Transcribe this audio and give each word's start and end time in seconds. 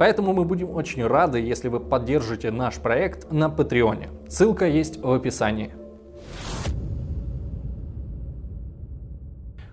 поэтому 0.00 0.32
мы 0.32 0.46
будем 0.46 0.70
очень 0.70 1.06
рады, 1.06 1.40
если 1.40 1.68
вы 1.68 1.78
поддержите 1.78 2.50
наш 2.50 2.76
проект 2.76 3.30
на 3.30 3.50
Патреоне. 3.50 4.08
Ссылка 4.28 4.66
есть 4.66 4.96
в 4.96 5.12
описании. 5.12 5.72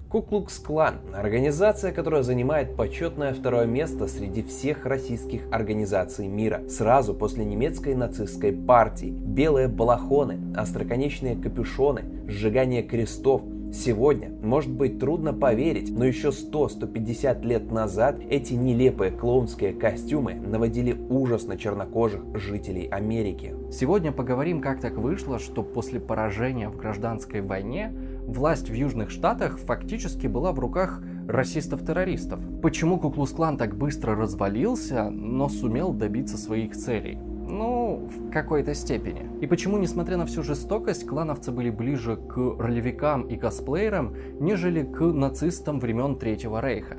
Куклукс-клан– 0.10 0.96
организация, 1.14 1.94
которая 1.94 2.24
занимает 2.24 2.76
почетное 2.76 3.34
второе 3.34 3.68
место 3.68 4.08
среди 4.08 4.44
всех 4.44 4.86
российских 4.86 5.44
организаций 5.50 6.28
мира, 6.28 6.62
сразу 6.68 7.14
после 7.14 7.46
немецкой 7.46 7.96
нацистской 7.96 8.52
партии. 8.52 9.10
Белые 9.10 9.70
балахоны, 9.70 10.54
остроконечные 10.58 11.38
капюшоны, 11.38 12.04
сжигание 12.28 12.84
крестов– 12.84 13.44
Сегодня, 13.74 14.32
может 14.42 14.72
быть, 14.72 14.98
трудно 14.98 15.34
поверить, 15.34 15.92
но 15.92 16.06
еще 16.06 16.30
100-150 16.30 17.46
лет 17.46 17.72
назад 17.72 18.20
эти 18.30 18.54
нелепые 18.54 19.12
клоунские 19.12 19.74
костюмы 19.74 20.36
наводили 20.36 20.94
ужас 21.10 21.46
на 21.46 21.58
чернокожих 21.58 22.22
жителей 22.34 22.88
Америки. 22.88 23.54
Сегодня 23.72 24.14
поговорим, 24.14 24.62
как 24.62 24.80
так 24.80 24.98
вышло, 24.98 25.38
что 25.38 25.64
после 25.64 26.00
поражения 26.00 26.70
в 26.70 26.78
гражданской 26.78 27.42
войне 27.42 27.94
власть 28.26 28.70
в 28.70 28.74
Южных 28.74 29.10
Штатах 29.10 29.60
фактически 29.60 30.28
была 30.28 30.54
в 30.54 30.60
руках 30.60 31.04
расистов-террористов. 31.28 32.40
Почему 32.62 33.00
Куклус-клан 33.00 33.58
так 33.58 33.76
быстро 33.76 34.16
развалился, 34.16 35.10
но 35.10 35.50
сумел 35.50 35.92
добиться 35.92 36.38
своих 36.38 36.76
целей? 36.76 37.20
Ну, 37.48 38.08
в 38.08 38.32
какой-то 38.32 38.76
степени. 38.76 39.26
И 39.42 39.48
почему, 39.48 39.78
несмотря 39.78 40.18
на 40.18 40.26
всю 40.26 40.44
жестокость, 40.44 41.08
клановцы 41.08 41.52
были 41.52 41.70
ближе 41.70 42.18
к 42.18 42.38
ролевикам 42.60 43.24
и 43.24 43.38
косплеерам, 43.38 44.16
нежели 44.40 44.84
к 44.84 45.00
нацистам 45.00 45.80
времен 45.80 46.18
Третьего 46.18 46.62
Рейха? 46.62 46.98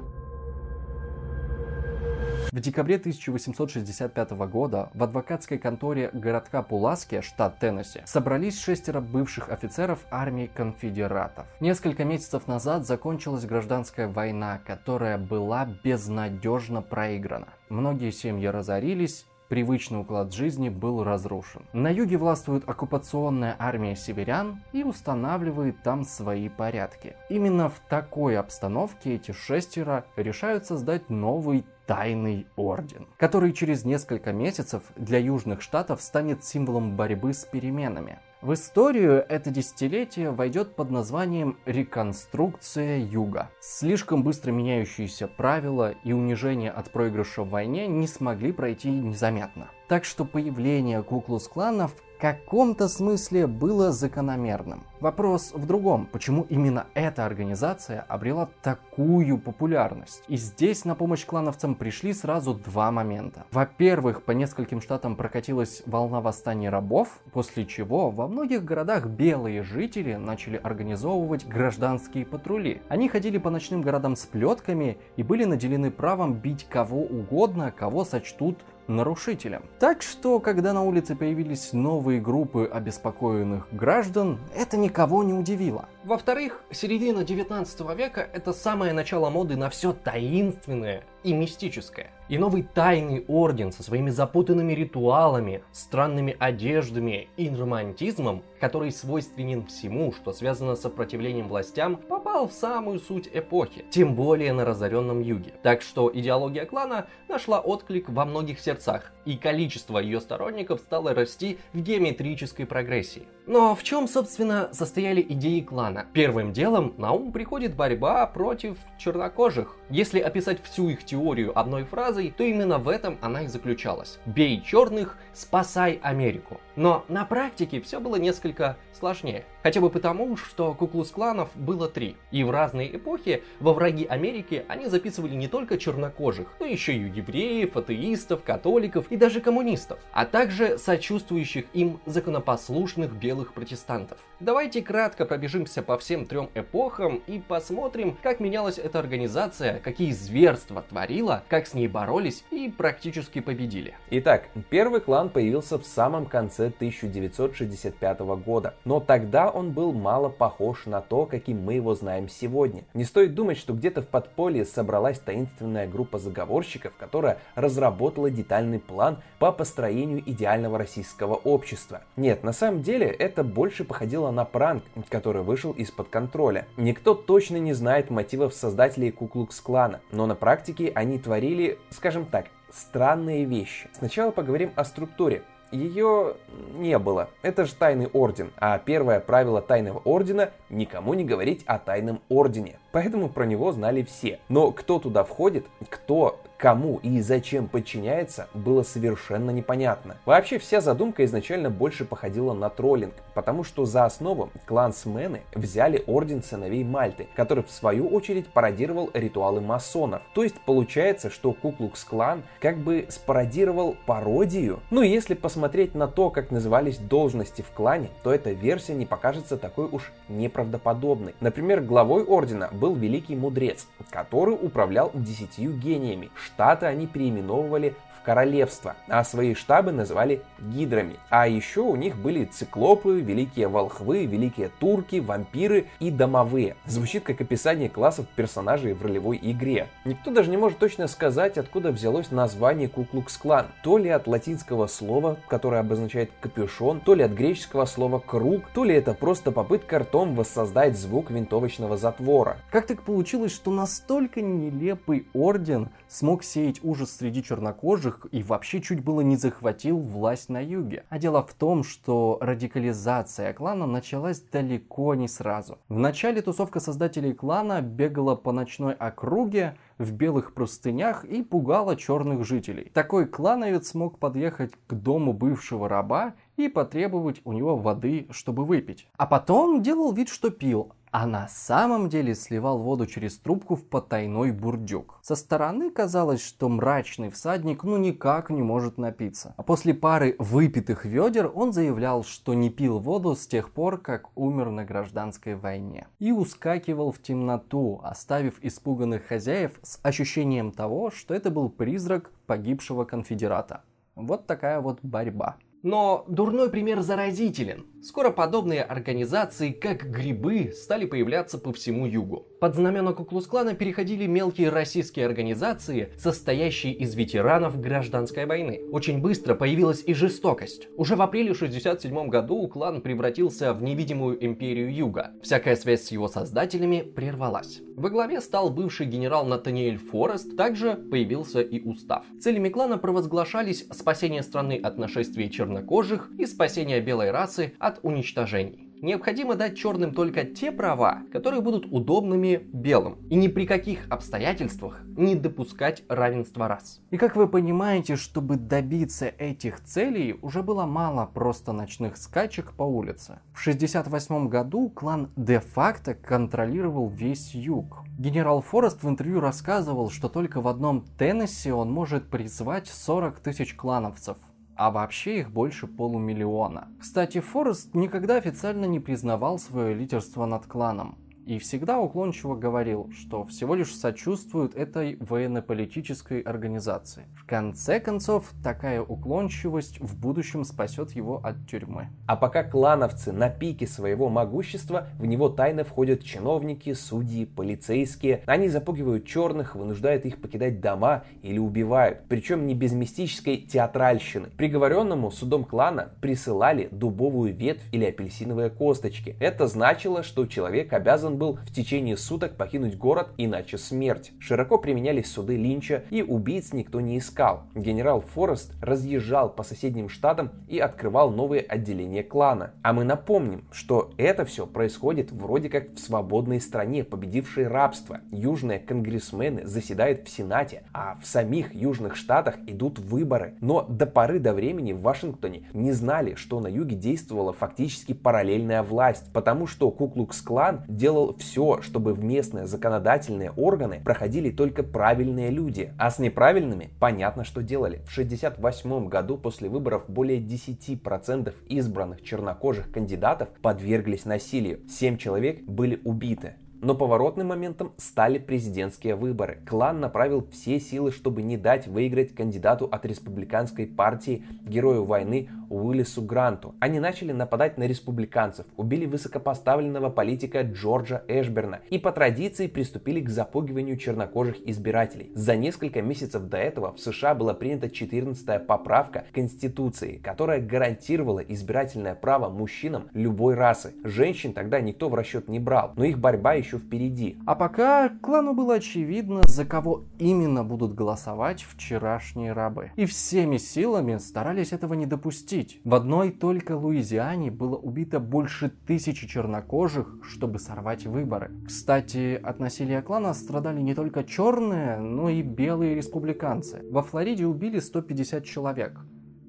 В 2.51 2.61
декабре 2.61 2.97
1865 2.97 4.31
года 4.31 4.91
в 4.95 5.05
адвокатской 5.05 5.59
конторе 5.59 6.09
городка 6.15 6.63
Пуласки, 6.63 7.21
штат 7.21 7.59
Теннесси, 7.59 8.01
собрались 8.07 8.59
шестеро 8.59 9.03
бывших 9.03 9.51
офицеров 9.51 9.99
армии 10.11 10.51
конфедератов. 10.53 11.47
Несколько 11.61 12.05
месяцев 12.05 12.49
назад 12.49 12.87
закончилась 12.87 13.45
гражданская 13.45 14.09
война, 14.09 14.61
которая 14.67 15.19
была 15.19 15.69
безнадежно 15.85 16.81
проиграна. 16.81 17.49
Многие 17.69 18.11
семьи 18.11 18.47
разорились, 18.47 19.27
привычный 19.49 20.01
уклад 20.01 20.33
жизни 20.33 20.69
был 20.69 21.03
разрушен. 21.03 21.67
На 21.73 21.89
юге 21.89 22.17
властвует 22.17 22.69
оккупационная 22.69 23.57
армия 23.59 23.97
северян 23.97 24.63
и 24.73 24.85
устанавливает 24.85 25.83
там 25.83 26.05
свои 26.05 26.49
порядки. 26.49 27.17
Именно 27.29 27.69
в 27.69 27.81
такой 27.89 28.39
обстановке 28.39 29.15
эти 29.15 29.33
шестеро 29.33 30.05
решают 30.17 30.67
создать 30.67 31.11
новый 31.11 31.65
тайный 31.87 32.47
орден, 32.57 33.07
который 33.17 33.53
через 33.53 33.85
несколько 33.85 34.33
месяцев 34.33 34.83
для 34.97 35.19
южных 35.19 35.63
штатов 35.63 36.03
станет 36.03 36.45
символом 36.45 36.97
борьбы 36.97 37.33
с 37.33 37.45
переменами. 37.45 38.19
В 38.41 38.53
историю 38.53 39.27
это 39.29 39.51
десятилетие 39.51 40.31
войдет 40.31 40.77
под 40.77 40.93
названием 40.93 41.59
«Реконструкция 41.67 42.99
Юга». 42.99 43.51
Слишком 43.59 44.23
быстро 44.23 44.53
меняющиеся 44.53 45.27
правила 45.27 45.97
и 46.05 46.13
унижение 46.13 46.71
от 46.71 46.93
проигрыша 46.93 47.43
в 47.43 47.49
войне 47.49 47.89
не 47.89 48.07
смогли 48.07 48.53
пройти 48.53 48.91
незаметно. 48.91 49.71
Так 49.89 50.05
что 50.05 50.25
появление 50.25 51.03
Куклус-кланов 51.03 51.97
каком-то 52.19 52.89
смысле 52.89 53.47
было 53.47 53.93
закономерным. 53.93 54.85
Вопрос 55.01 55.53
в 55.55 55.65
другом, 55.67 56.09
почему 56.11 56.45
именно 56.49 56.87
эта 56.95 57.25
организация 57.25 58.05
обрела 58.09 58.49
такую 58.63 59.39
популярность? 59.39 60.25
И 60.27 60.37
здесь 60.37 60.85
на 60.85 60.97
помощь 60.97 61.25
клановцам 61.25 61.77
пришли 61.77 62.13
сразу 62.13 62.55
два 62.55 62.91
момента. 62.91 63.45
Во-первых, 63.53 64.25
по 64.25 64.33
нескольким 64.33 64.81
штатам 64.81 65.15
прокатилась 65.15 65.85
волна 65.87 66.21
восстания 66.21 66.69
рабов, 66.69 67.21
после 67.33 67.65
чего 67.65 68.11
во 68.11 68.27
многих 68.27 68.65
городах 68.65 69.07
белые 69.07 69.63
жители 69.63 70.15
начали 70.15 70.57
организовывать 70.57 71.47
гражданские 71.47 72.27
патрули. 72.27 72.83
Они 72.89 73.09
ходили 73.09 73.39
по 73.39 73.51
ночным 73.51 73.81
городам 73.81 74.17
с 74.17 74.27
плетками 74.27 74.99
и 75.17 75.23
были 75.23 75.45
наделены 75.45 75.93
правом 75.93 76.35
бить 76.35 76.67
кого 76.69 77.03
угодно, 77.03 77.71
кого 77.71 78.05
сочтут 78.05 78.59
нарушителям. 78.89 79.63
Так 79.79 80.03
что, 80.03 80.41
когда 80.41 80.73
на 80.73 80.83
улице 80.83 81.15
появились 81.15 81.73
новые 81.73 82.21
группы 82.21 82.69
обеспокоенных 82.71 83.69
граждан, 83.73 84.41
это 84.57 84.77
никого 84.77 85.23
не 85.23 85.33
удивило. 85.33 85.89
Во-вторых, 86.05 86.65
середина 86.71 87.23
19 87.25 87.81
века– 87.97 88.29
это 88.33 88.53
самое 88.53 88.93
начало 88.93 89.31
моды 89.31 89.57
на 89.57 89.71
все 89.71 89.93
таинственное 89.93 91.05
и 91.23 91.33
мистическое. 91.33 92.11
И 92.29 92.37
новый 92.37 92.63
тайный 92.63 93.25
орден 93.27 93.73
со 93.73 93.83
своими 93.83 94.11
запутанными 94.11 94.73
ритуалами, 94.73 95.63
странными 95.73 96.37
одеждами 96.39 97.29
и 97.37 97.49
романтизмом, 97.49 98.43
который 98.61 98.93
свойственен 98.93 99.65
всему, 99.67 100.13
что 100.13 100.33
связано 100.33 100.77
с 100.77 100.83
сопротивлением 100.83 101.49
властям, 101.49 101.97
попал 101.97 102.49
в 102.49 102.53
самую 102.53 103.01
суть 103.01 103.29
эпохи, 103.33 103.85
тем 103.91 104.15
более 104.15 104.53
на 104.53 104.65
разоренном 104.65 105.21
юге. 105.21 105.55
Так 105.63 105.83
что 105.83 106.11
идеология 106.13 106.67
клана 106.67 107.07
нашла 107.29 107.61
отклик 107.61 108.09
во 108.11 108.25
многих 108.25 108.61
сердцах, 108.61 109.13
и 109.25 109.37
количество 109.37 109.99
ее 109.99 110.21
сторонников 110.21 110.81
стало 110.81 111.15
расти 111.15 111.59
в 111.73 111.81
геометрической 111.81 112.67
прогрессии. 112.67 113.27
Но 113.49 113.75
в 113.75 113.83
чем, 113.83 114.09
собственно, 114.09 114.69
состояли 114.73 115.25
идеи 115.27 115.61
клана? 115.61 116.05
Первым 116.13 116.53
делом 116.53 116.93
на 116.99 117.13
ум 117.13 117.33
приходит 117.33 117.75
борьба 117.75 118.27
против 118.27 118.77
чернокожих. 118.99 119.75
Если 119.89 120.21
описать 120.21 120.63
всю 120.63 120.91
их 120.91 121.03
теорию 121.03 121.59
одной 121.59 121.85
фразой, 121.85 122.35
то 122.37 122.45
именно 122.45 122.77
в 122.77 122.89
этом 122.89 123.17
она 123.23 123.45
и 123.45 123.47
заключалась. 123.47 124.19
Бей 124.27 124.61
черных, 124.61 125.17
спасай 125.33 125.99
Америку. 126.03 126.61
Но 126.77 127.07
на 127.09 127.25
практике 127.25 127.81
все 127.81 128.01
было 128.01 128.17
несколько 128.17 128.77
сложнее. 128.93 129.47
Хотя 129.63 129.81
бы 129.81 129.89
потому, 129.89 130.37
что 130.37 130.75
куклус-кланов 130.75 131.49
было 131.55 131.89
три. 131.89 132.17
И 132.31 132.45
в 132.45 132.51
разные 132.51 132.95
эпохи 132.97 133.43
во 133.61 133.73
враги 133.73 134.05
Америки 134.05 134.65
они 134.69 134.87
записывали 134.87 135.35
не 135.35 135.49
только 135.49 135.79
чернокожих, 135.79 136.49
но 136.61 136.67
еще 136.67 136.95
и 136.95 137.01
евреев, 137.01 137.77
атеистов, 137.77 138.43
католиков 138.43 139.07
и 139.11 139.17
даже 139.17 139.41
коммунистов, 139.41 139.99
а 140.13 140.27
также 140.27 140.79
сочувствующих 140.79 141.65
им 141.73 141.99
законопослушных 142.07 143.15
белых 143.15 143.38
протестантов. 143.55 144.19
Давайте 144.41 144.83
кратко 144.83 145.25
пробежимся 145.25 145.83
по 145.83 145.99
всем 145.99 146.25
трем 146.25 146.49
эпохам 146.55 147.23
и 147.27 147.41
посмотрим, 147.41 148.17
как 148.23 148.39
менялась 148.39 148.79
эта 148.79 149.01
организация, 149.01 149.81
какие 149.81 150.13
зверства 150.13 150.85
творила, 150.89 151.43
как 151.49 151.67
с 151.67 151.75
ней 151.75 151.89
боролись 151.89 152.45
и 152.53 152.69
практически 152.69 153.41
победили. 153.41 153.97
Итак, 154.11 154.45
первый 154.71 155.01
клан 155.01 155.31
появился 155.31 155.77
в 155.77 155.85
самом 155.85 156.25
конце 156.27 156.67
1965 156.67 158.21
года, 158.21 158.75
но 158.85 159.01
тогда 159.01 159.51
он 159.51 159.73
был 159.73 159.93
мало 159.93 160.29
похож 160.29 160.87
на 160.87 161.01
то, 161.01 161.27
каким 161.27 161.65
мы 161.65 161.75
его 161.75 161.97
знаем 161.97 162.29
сегодня. 162.29 162.85
Не 162.95 163.03
стоит 163.03 163.35
думать, 163.35 163.59
что 163.59 163.73
где-то 163.73 164.03
в 164.03 164.07
подполье 164.07 164.65
собралась 164.65 165.19
таинственная 165.19 165.89
группа 165.89 166.21
заговорщиков, 166.21 166.93
которая 166.97 167.39
разработала 167.57 168.31
детальный 168.31 168.79
план 168.79 169.19
по 169.41 169.51
построению 169.51 170.23
идеального 170.25 170.79
российского 170.79 171.35
общества. 171.35 172.03
Нет, 172.15 172.45
на 172.45 172.53
самом 172.53 172.83
деле 172.83 173.09
это 173.09 173.43
больше 173.43 173.83
походило 173.83 174.28
на 174.31 174.45
пранк, 174.45 174.85
который 175.09 175.43
вышел 175.43 175.73
из-под 175.73 176.09
контроля. 176.09 176.67
Никто 176.77 177.15
точно 177.15 177.57
не 177.57 177.73
знает 177.73 178.11
мотивов 178.11 178.55
создателей 178.55 179.11
Куклукс-клана, 179.11 180.01
но 180.11 180.27
на 180.27 180.35
практике 180.35 180.93
они 180.95 181.19
творили, 181.19 181.79
скажем 181.91 182.27
так, 182.27 182.47
странные 182.71 183.45
вещи. 183.45 183.89
Сначала 183.93 184.31
поговорим 184.31 184.73
о 184.77 184.85
структуре 184.85 185.43
ее 185.71 186.37
не 186.75 186.99
было. 186.99 187.29
Это 187.43 187.65
же 187.65 187.75
тайный 187.75 188.07
орден. 188.07 188.53
А 188.57 188.79
первое 188.79 189.21
правило 189.21 189.61
тайного 189.61 190.01
ордена– 190.05 190.51
никому 190.71 191.15
не 191.15 191.25
говорить 191.25 191.63
о 191.67 191.79
тайном 191.79 192.21
ордене. 192.29 192.79
Поэтому 192.93 193.29
про 193.29 193.45
него 193.45 193.73
знали 193.73 194.03
все. 194.03 194.41
Но 194.49 194.73
кто 194.73 194.99
туда 194.99 195.25
входит, 195.25 195.67
кто 195.91 196.41
кому 196.59 196.99
и 197.03 197.21
зачем 197.21 197.69
подчиняется, 197.69 198.49
было 198.53 198.83
совершенно 198.83 199.51
непонятно. 199.51 200.17
Вообще 200.27 200.59
вся 200.59 200.81
задумка 200.81 201.25
изначально 201.25 201.71
больше 201.71 202.05
походила 202.05 202.53
на 202.53 202.69
троллинг, 202.69 203.15
потому 203.35 203.65
что 203.65 203.87
за 203.87 204.05
основу 204.05 204.51
клансмены 204.67 205.43
взяли 205.55 206.03
Орден 206.07 206.43
Сыновей 206.43 206.83
Мальты, 206.85 207.29
который 207.37 207.63
в 207.63 207.71
свою 207.71 208.09
очередь 208.09 208.49
пародировал 208.49 209.11
ритуалы 209.15 209.61
масонов. 209.61 210.21
То 210.35 210.43
есть 210.43 210.57
получается, 210.67 211.31
что 211.31 211.53
Куклукс 211.53 212.03
Клан 212.05 212.43
как 212.61 212.79
бы 212.79 213.07
спародировал 213.09 213.97
пародию. 214.05 214.81
Ну 214.91 215.03
и 215.03 215.09
если 215.09 215.35
посмотреть 215.35 215.95
на 215.95 216.09
то, 216.09 216.31
как 216.31 216.51
назывались 216.51 216.99
должности 216.99 217.63
в 217.63 217.71
клане, 217.71 218.11
то 218.25 218.35
эта 218.35 218.51
версия 218.51 218.95
не 218.95 219.07
покажется 219.07 219.57
такой 219.57 219.87
уж 219.87 220.13
неправдоподобной. 220.29 221.37
Например, 221.41 221.81
главой 221.81 222.25
ордена 222.25 222.69
был 222.73 222.97
Великий 222.97 223.37
Мудрец, 223.37 223.87
который 224.11 224.55
управлял 224.61 225.13
десятью 225.15 225.73
гениями. 225.73 226.31
Штаты 226.49 226.87
они 226.87 227.07
переименовывали 227.07 227.95
королевства, 228.29 228.95
а 229.09 229.25
свои 229.25 229.55
штабы 229.55 229.91
называли 229.91 230.43
гидрами. 230.59 231.17
А 231.31 231.49
еще 231.49 231.81
у 231.81 231.97
них 231.97 232.15
были 232.15 232.45
циклопы, 232.45 233.21
великие 233.21 233.69
волхвы, 233.69 234.27
великие 234.27 234.71
турки, 234.81 235.17
вампиры 235.17 235.87
и 235.99 236.11
домовые. 236.11 236.77
Звучит 236.85 237.23
как 237.23 237.41
описание 237.41 237.89
классов 237.89 238.27
персонажей 238.37 238.93
в 238.93 239.01
ролевой 239.01 239.39
игре. 239.41 239.87
Никто 240.05 240.31
даже 240.31 240.51
не 240.51 240.59
может 240.59 240.79
точно 240.79 241.09
сказать, 241.09 241.57
откуда 241.57 241.91
взялось 241.91 242.31
название 242.31 242.91
Куклукс-клан. 242.91 243.69
То 243.83 243.97
ли 243.97 244.11
от 244.11 244.27
латинского 244.27 244.89
слова, 244.89 245.39
которое 245.49 245.81
обозначает 245.81 246.31
капюшон, 246.43 247.01
то 247.01 247.15
ли 247.15 247.23
от 247.23 247.33
греческого 247.33 247.87
слова 247.87 248.19
круг, 248.19 248.65
то 248.75 248.85
ли 248.85 248.95
это 248.95 249.15
просто 249.15 249.53
попытка 249.53 250.01
ртом 250.01 250.35
воссоздать 250.35 250.99
звук 250.99 251.31
винтовочного 251.31 251.97
затвора. 251.97 252.59
Как 252.71 252.87
так 252.89 253.01
получилось, 253.05 253.53
что 253.53 253.71
настолько 253.71 254.43
нелепый 254.43 255.27
орден 255.33 255.89
смог 256.09 256.45
сеять 256.45 256.81
ужас 256.85 257.17
среди 257.17 257.43
чернокожих, 257.43 258.18
и 258.27 258.43
вообще 258.43 258.81
чуть 258.81 259.03
было 259.03 259.21
не 259.21 259.37
захватил 259.37 259.99
власть 259.99 260.49
на 260.49 260.65
юге. 260.65 261.05
А 261.09 261.19
дело 261.19 261.43
в 261.43 261.55
том, 261.55 261.85
что 261.85 262.39
радикализация 262.41 263.53
клана 263.53 263.87
началась 263.87 264.41
далеко 264.41 265.15
не 265.15 265.29
сразу. 265.29 265.79
В 265.89 265.99
начале 265.99 266.43
тусовка 266.43 266.81
создателей 266.81 267.33
клана 267.33 267.81
бегала 267.81 268.35
по 268.35 268.53
ночной 268.53 268.95
округе, 268.95 269.77
в 269.99 270.13
белых 270.13 270.55
простынях 270.55 271.25
и 271.25 271.43
пугала 271.43 271.97
черных 271.97 272.45
жителей. 272.45 272.91
Такой 272.95 273.27
клановец 273.27 273.89
смог 273.89 274.19
подъехать 274.19 274.73
к 274.87 274.95
дому 274.95 275.33
бывшего 275.33 275.89
раба 275.89 276.35
и 276.57 276.69
потребовать 276.69 277.41
у 277.45 277.53
него 277.53 277.77
воды, 277.77 278.27
чтобы 278.31 278.65
выпить. 278.65 279.09
А 279.17 279.27
потом 279.27 279.83
делал 279.83 280.13
вид, 280.13 280.29
что 280.29 280.51
пил, 280.51 280.93
а 281.11 281.27
на 281.27 281.49
самом 281.49 282.09
деле 282.09 282.35
сливал 282.35 282.79
воду 282.79 283.07
через 283.07 283.39
трубку 283.39 283.77
в 283.77 283.85
потайной 283.85 284.53
бурдюк. 284.53 285.19
Со 285.23 285.37
стороны 285.37 285.91
казалось, 285.91 286.43
что 286.43 286.69
мрачный 286.69 287.31
всадник 287.31 287.85
ну 287.85 287.97
никак 287.97 288.51
не 288.51 288.63
может 288.63 288.99
напиться. 288.99 289.55
А 289.57 289.63
после 289.63 289.95
пары 289.95 290.37
выпитых 290.39 291.05
ведер 291.05 291.51
он 291.55 291.73
заявлял, 291.73 292.25
что 292.25 292.55
не 292.55 292.71
пил 292.71 292.99
воду 292.99 293.35
с 293.35 293.47
тех 293.47 293.73
пор, 293.73 293.99
как 293.99 294.31
умер 294.37 294.71
на 294.71 294.85
гражданской 294.85 295.55
войне. 295.55 296.07
И 296.19 296.33
ускакивал 296.33 297.13
в 297.13 297.21
темноту, 297.21 298.01
оставив 298.03 298.59
испуганных 298.63 299.27
хозяев 299.27 299.73
с 299.83 299.99
ощущением 300.03 300.73
того, 300.73 301.11
что 301.11 301.35
это 301.35 301.51
был 301.51 301.69
призрак 301.69 302.31
погибшего 302.47 303.05
конфедерата. 303.05 303.83
Вот 304.15 304.47
такая 304.47 304.81
вот 304.81 304.99
борьба. 305.03 305.57
Но 305.83 306.25
дурной 306.29 306.71
пример 306.71 307.01
заразителен. 307.03 307.87
Скоро 308.03 308.31
подобные 308.31 308.83
организации, 308.83 309.71
как 309.71 310.11
грибы, 310.11 310.73
стали 310.73 311.05
появляться 311.05 311.59
по 311.59 311.73
всему 311.73 312.07
югу. 312.07 312.47
Под 312.61 312.75
знамена 312.75 313.13
Куклус-клана 313.13 313.75
переходили 313.75 314.27
мелкие 314.27 314.69
российские 314.71 315.27
организации, 315.27 316.13
состоящие 316.17 316.93
из 316.93 317.15
ветеранов 317.15 317.81
гражданской 317.81 318.47
войны. 318.47 318.81
Очень 318.93 319.21
быстро 319.21 319.55
появилась 319.55 320.03
и 320.05 320.15
жестокость. 320.15 320.89
Уже 320.97 321.17
в 321.17 321.23
апреле 321.23 321.55
67 321.55 322.29
году 322.29 322.67
клан 322.69 323.01
превратился 323.01 323.73
в 323.73 323.83
невидимую 323.83 324.45
империю 324.45 324.95
юга. 324.95 325.33
Всякая 325.43 325.77
связь 325.77 326.05
с 326.05 326.13
его 326.13 326.29
создателями 326.29 327.03
прервалась. 327.03 327.81
Во 327.97 328.11
главе 328.11 328.41
стал 328.41 328.71
бывший 328.71 329.07
генерал 329.07 329.45
Натаниэль 329.45 329.99
Форест, 329.99 330.57
также 330.57 330.95
появился 330.95 331.61
и 331.61 331.81
устав. 331.81 332.25
Целями 332.41 332.69
клана 332.69 332.97
провозглашались 332.97 333.87
спасение 333.91 334.43
страны 334.43 334.81
от 334.81 334.99
нашествия 334.99 335.49
чернокожих 335.69 336.31
и 336.39 336.47
спасение 336.47 337.01
белой 337.01 337.31
расы 337.31 337.75
от 337.79 338.01
уничтожений. 338.03 338.89
Необходимо 339.01 339.55
дать 339.55 339.79
черным 339.79 340.13
только 340.13 340.43
те 340.43 340.73
права, 340.73 341.23
которые 341.31 341.61
будут 341.61 341.87
удобными 341.89 342.61
белым, 342.73 343.19
и 343.31 343.37
ни 343.37 343.47
при 343.47 343.65
каких 343.65 344.09
обстоятельствах 344.11 345.03
не 345.17 345.37
допускать 345.37 346.03
равенства 346.09 346.67
рас. 346.67 347.01
И 347.11 347.17
как 347.17 347.37
вы 347.37 347.47
понимаете, 347.47 348.17
чтобы 348.17 348.57
добиться 348.57 349.27
этих 349.27 349.85
целей, 349.85 350.37
уже 350.43 350.65
было 350.65 350.85
мало 350.85 351.27
просто 351.27 351.73
ночных 351.73 352.17
скачек 352.17 352.73
по 352.73 352.83
улице. 352.83 353.39
В 353.55 353.61
68 353.61 354.49
году 354.49 354.89
клан 354.89 355.31
де-факто 355.37 356.15
контролировал 356.15 357.09
весь 357.09 357.55
юг. 357.55 357.99
Генерал 358.19 358.63
Форест 358.63 359.05
в 359.05 359.09
интервью 359.09 359.39
рассказывал, 359.39 360.11
что 360.11 360.29
только 360.29 360.61
в 360.61 360.67
одном 360.67 361.05
Теннесси 361.19 361.71
он 361.71 361.93
может 361.93 362.31
призвать 362.31 362.89
40 362.89 363.39
тысяч 363.39 363.77
клановцев 363.77 364.39
а 364.79 364.93
вообще 364.93 365.41
их 365.41 365.51
больше 365.51 365.89
полумиллиона. 365.89 366.89
Кстати, 367.01 367.41
Форест 367.41 367.95
никогда 367.95 368.37
официально 368.37 368.85
не 368.85 369.01
признавал 369.01 369.59
свое 369.59 369.93
лидерство 369.93 370.47
над 370.47 370.67
кланом 370.67 371.19
и 371.49 371.59
всегда 371.59 371.99
уклончиво 371.99 372.55
говорил, 372.55 373.11
что 373.19 373.47
всего 373.47 373.75
лишь 373.75 373.95
сочувствует 373.97 374.77
этой 374.77 375.17
военно-политической 375.19 376.43
организации. 376.43 377.25
В 377.35 377.47
конце 377.47 378.01
концов, 378.01 378.53
такая 378.63 379.01
уклончивость 379.01 379.99
в 379.99 380.15
будущем 380.21 380.65
спасет 380.65 381.13
его 381.13 381.41
от 381.43 381.67
тюрьмы. 381.67 382.09
А 382.27 382.37
пока 382.37 382.65
клановцы 382.65 383.33
на 383.33 383.49
пике 383.49 383.87
своего 383.87 384.29
могущества, 384.29 385.09
в 385.19 385.25
него 385.25 385.49
тайно 385.49 385.85
входят 385.85 386.23
чиновники, 386.23 386.93
судьи, 386.93 387.47
полицейские. 387.47 388.43
Они 388.45 388.69
запугивают 388.69 389.25
черных, 389.25 389.75
вынуждают 389.75 390.27
их 390.27 390.43
покидать 390.43 390.83
дома 390.83 391.25
или 391.43 391.59
убивают. 391.59 392.25
Причем 392.29 392.67
не 392.67 392.75
без 392.75 392.93
мистической 392.93 393.57
театральщины. 393.57 394.51
Приговоренному 394.59 395.31
судом 395.31 395.65
клана 395.65 396.11
присылали 396.21 396.91
дубовую 396.93 397.55
ветвь 397.55 397.89
или 397.91 398.05
апельсиновые 398.05 398.69
косточки. 398.69 399.35
Это 399.41 399.67
значило, 399.67 400.23
что 400.23 400.45
человек 400.47 400.93
обязан 400.93 401.38
был 401.39 401.59
в 401.67 401.73
течение 401.73 402.17
суток 402.17 402.57
покинуть 402.57 402.99
город, 402.99 403.29
иначе 403.39 403.79
смерть. 403.79 404.33
Широко 404.41 404.79
применялись 404.79 405.31
суды 405.31 405.57
Линча, 405.57 406.05
и 406.11 406.23
убийц 406.23 406.73
никто 406.73 407.01
не 407.01 407.19
искал. 407.19 407.63
Генерал 407.75 408.21
Форест 408.21 408.75
разъезжал 408.83 409.49
по 409.51 409.63
соседним 409.63 410.09
штатам 410.09 410.51
и 410.69 410.79
открывал 410.79 411.31
новые 411.31 411.63
отделения 411.63 412.23
клана. 412.23 412.73
А 412.83 412.93
мы 412.93 413.05
напомним, 413.05 413.65
что 413.71 414.13
это 414.19 414.45
все 414.45 414.67
происходит 414.67 415.31
вроде 415.31 415.69
как 415.69 415.95
в 415.95 415.99
свободной 415.99 416.61
стране, 416.61 417.05
победившей 417.05 417.69
рабство. 417.69 418.21
Южные 418.31 418.79
конгрессмены 418.79 419.67
заседают 419.67 420.27
в 420.27 420.31
Сенате, 420.31 420.83
а 420.93 421.19
в 421.23 421.27
самих 421.27 421.75
южных 421.75 422.17
штатах 422.17 422.57
идут 422.67 422.99
выборы. 422.99 423.55
Но 423.61 423.83
до 423.83 424.07
поры 424.07 424.39
до 424.39 424.53
времени 424.53 424.93
в 424.93 425.03
Вашингтоне 425.03 425.69
не 425.73 425.93
знали, 425.93 426.35
что 426.35 426.61
на 426.61 426.69
юге 426.69 426.97
действовала 426.97 427.53
фактически 427.53 428.13
параллельная 428.13 428.83
власть, 428.83 429.33
потому 429.33 429.67
что 429.67 429.91
Куклукс-клан 429.91 430.83
делал 430.89 431.18
все, 431.39 431.81
чтобы 431.83 432.15
в 432.15 432.23
местные 432.23 432.67
законодательные 432.67 433.51
органы 433.51 434.01
проходили 434.05 434.51
только 434.51 434.83
правильные 434.83 435.51
люди, 435.51 435.93
а 435.99 436.11
с 436.11 436.19
неправильными 436.19 436.91
понятно, 436.99 437.45
что 437.45 437.63
делали. 437.63 437.97
В 438.07 438.13
1968 438.13 439.09
году 439.09 439.37
после 439.37 439.69
выборов 439.69 440.05
более 440.09 440.41
10% 440.41 441.53
избранных 441.69 442.23
чернокожих 442.23 442.91
кандидатов 442.91 443.49
подверглись 443.63 444.25
насилию. 444.25 444.81
7 444.89 445.17
человек 445.19 445.63
были 445.63 446.01
убиты. 446.05 446.55
Но 446.81 446.95
поворотным 446.95 447.49
моментом 447.49 447.93
стали 447.97 448.39
президентские 448.39 449.17
выборы. 449.17 449.59
Клан 449.67 449.99
направил 449.99 450.47
все 450.53 450.79
силы, 450.79 451.11
чтобы 451.11 451.43
не 451.43 451.57
дать 451.57 451.89
выиграть 451.89 452.35
кандидату 452.35 452.87
от 452.87 453.05
республиканской 453.05 453.87
партии 453.87 454.45
герою 454.65 455.05
войны 455.05 455.49
Уиллису 455.71 456.23
Гранту. 456.23 456.75
Они 456.81 457.01
начали 457.01 457.33
нападать 457.33 457.79
на 457.79 457.85
республиканцев, 457.85 458.67
убили 458.77 459.07
высокопоставленного 459.07 460.11
политика 460.11 460.63
Джорджа 460.63 461.23
Эшберна 461.29 461.81
и 461.91 461.99
по 461.99 462.13
традиции 462.13 462.67
приступили 462.67 463.21
к 463.21 463.29
запугиванию 463.29 463.97
чернокожих 463.97 464.57
избирателей. 464.67 465.31
За 465.35 465.57
несколько 465.57 466.03
месяцев 466.03 466.43
до 466.43 466.59
этого 466.59 466.93
в 466.93 467.01
США 467.01 467.35
была 467.35 467.55
принята 467.55 467.87
14-я 467.87 468.61
поправка 468.61 469.25
Конституции, 469.33 470.21
которая 470.23 470.61
гарантировала 470.61 471.41
избирательное 471.41 472.15
право 472.15 472.49
мужчинам 472.49 473.09
любой 473.13 473.55
расы. 473.55 473.95
Женщин 474.05 474.53
тогда 474.53 474.81
никто 474.81 475.09
в 475.09 475.15
расчет 475.15 475.49
не 475.49 475.59
брал, 475.59 475.93
но 475.97 476.05
их 476.05 476.19
борьба 476.19 476.55
еще 476.55 476.79
впереди. 476.79 477.39
А 477.47 477.55
пока 477.55 478.09
клану 478.23 478.55
было 478.55 478.75
очевидно, 478.75 479.43
за 479.47 479.65
кого 479.65 480.05
именно 480.19 480.65
будут 480.65 480.95
голосовать 480.95 481.63
вчерашние 481.63 482.53
рабы. 482.53 482.93
И 482.97 483.07
всеми 483.07 483.57
силами 483.57 484.19
старались 484.19 484.73
этого 484.73 484.95
не 484.95 485.07
допустить 485.07 485.58
отомстить. 485.59 485.81
В 485.85 485.95
одной 485.95 486.31
только 486.31 486.77
Луизиане 486.77 487.51
было 487.51 487.77
убито 487.77 488.21
больше 488.21 488.71
тысячи 488.87 489.27
чернокожих, 489.27 490.19
чтобы 490.23 490.59
сорвать 490.59 491.07
выборы. 491.07 491.51
Кстати, 491.67 492.41
от 492.43 492.61
насилия 492.61 493.03
клана 493.03 493.35
страдали 493.35 493.81
не 493.81 493.95
только 493.95 494.25
черные, 494.25 494.99
но 494.99 495.29
и 495.29 495.43
белые 495.43 495.95
республиканцы. 495.95 496.83
Во 496.91 497.03
Флориде 497.03 497.47
убили 497.47 497.81
150 497.81 498.45
человек. 498.45 499.01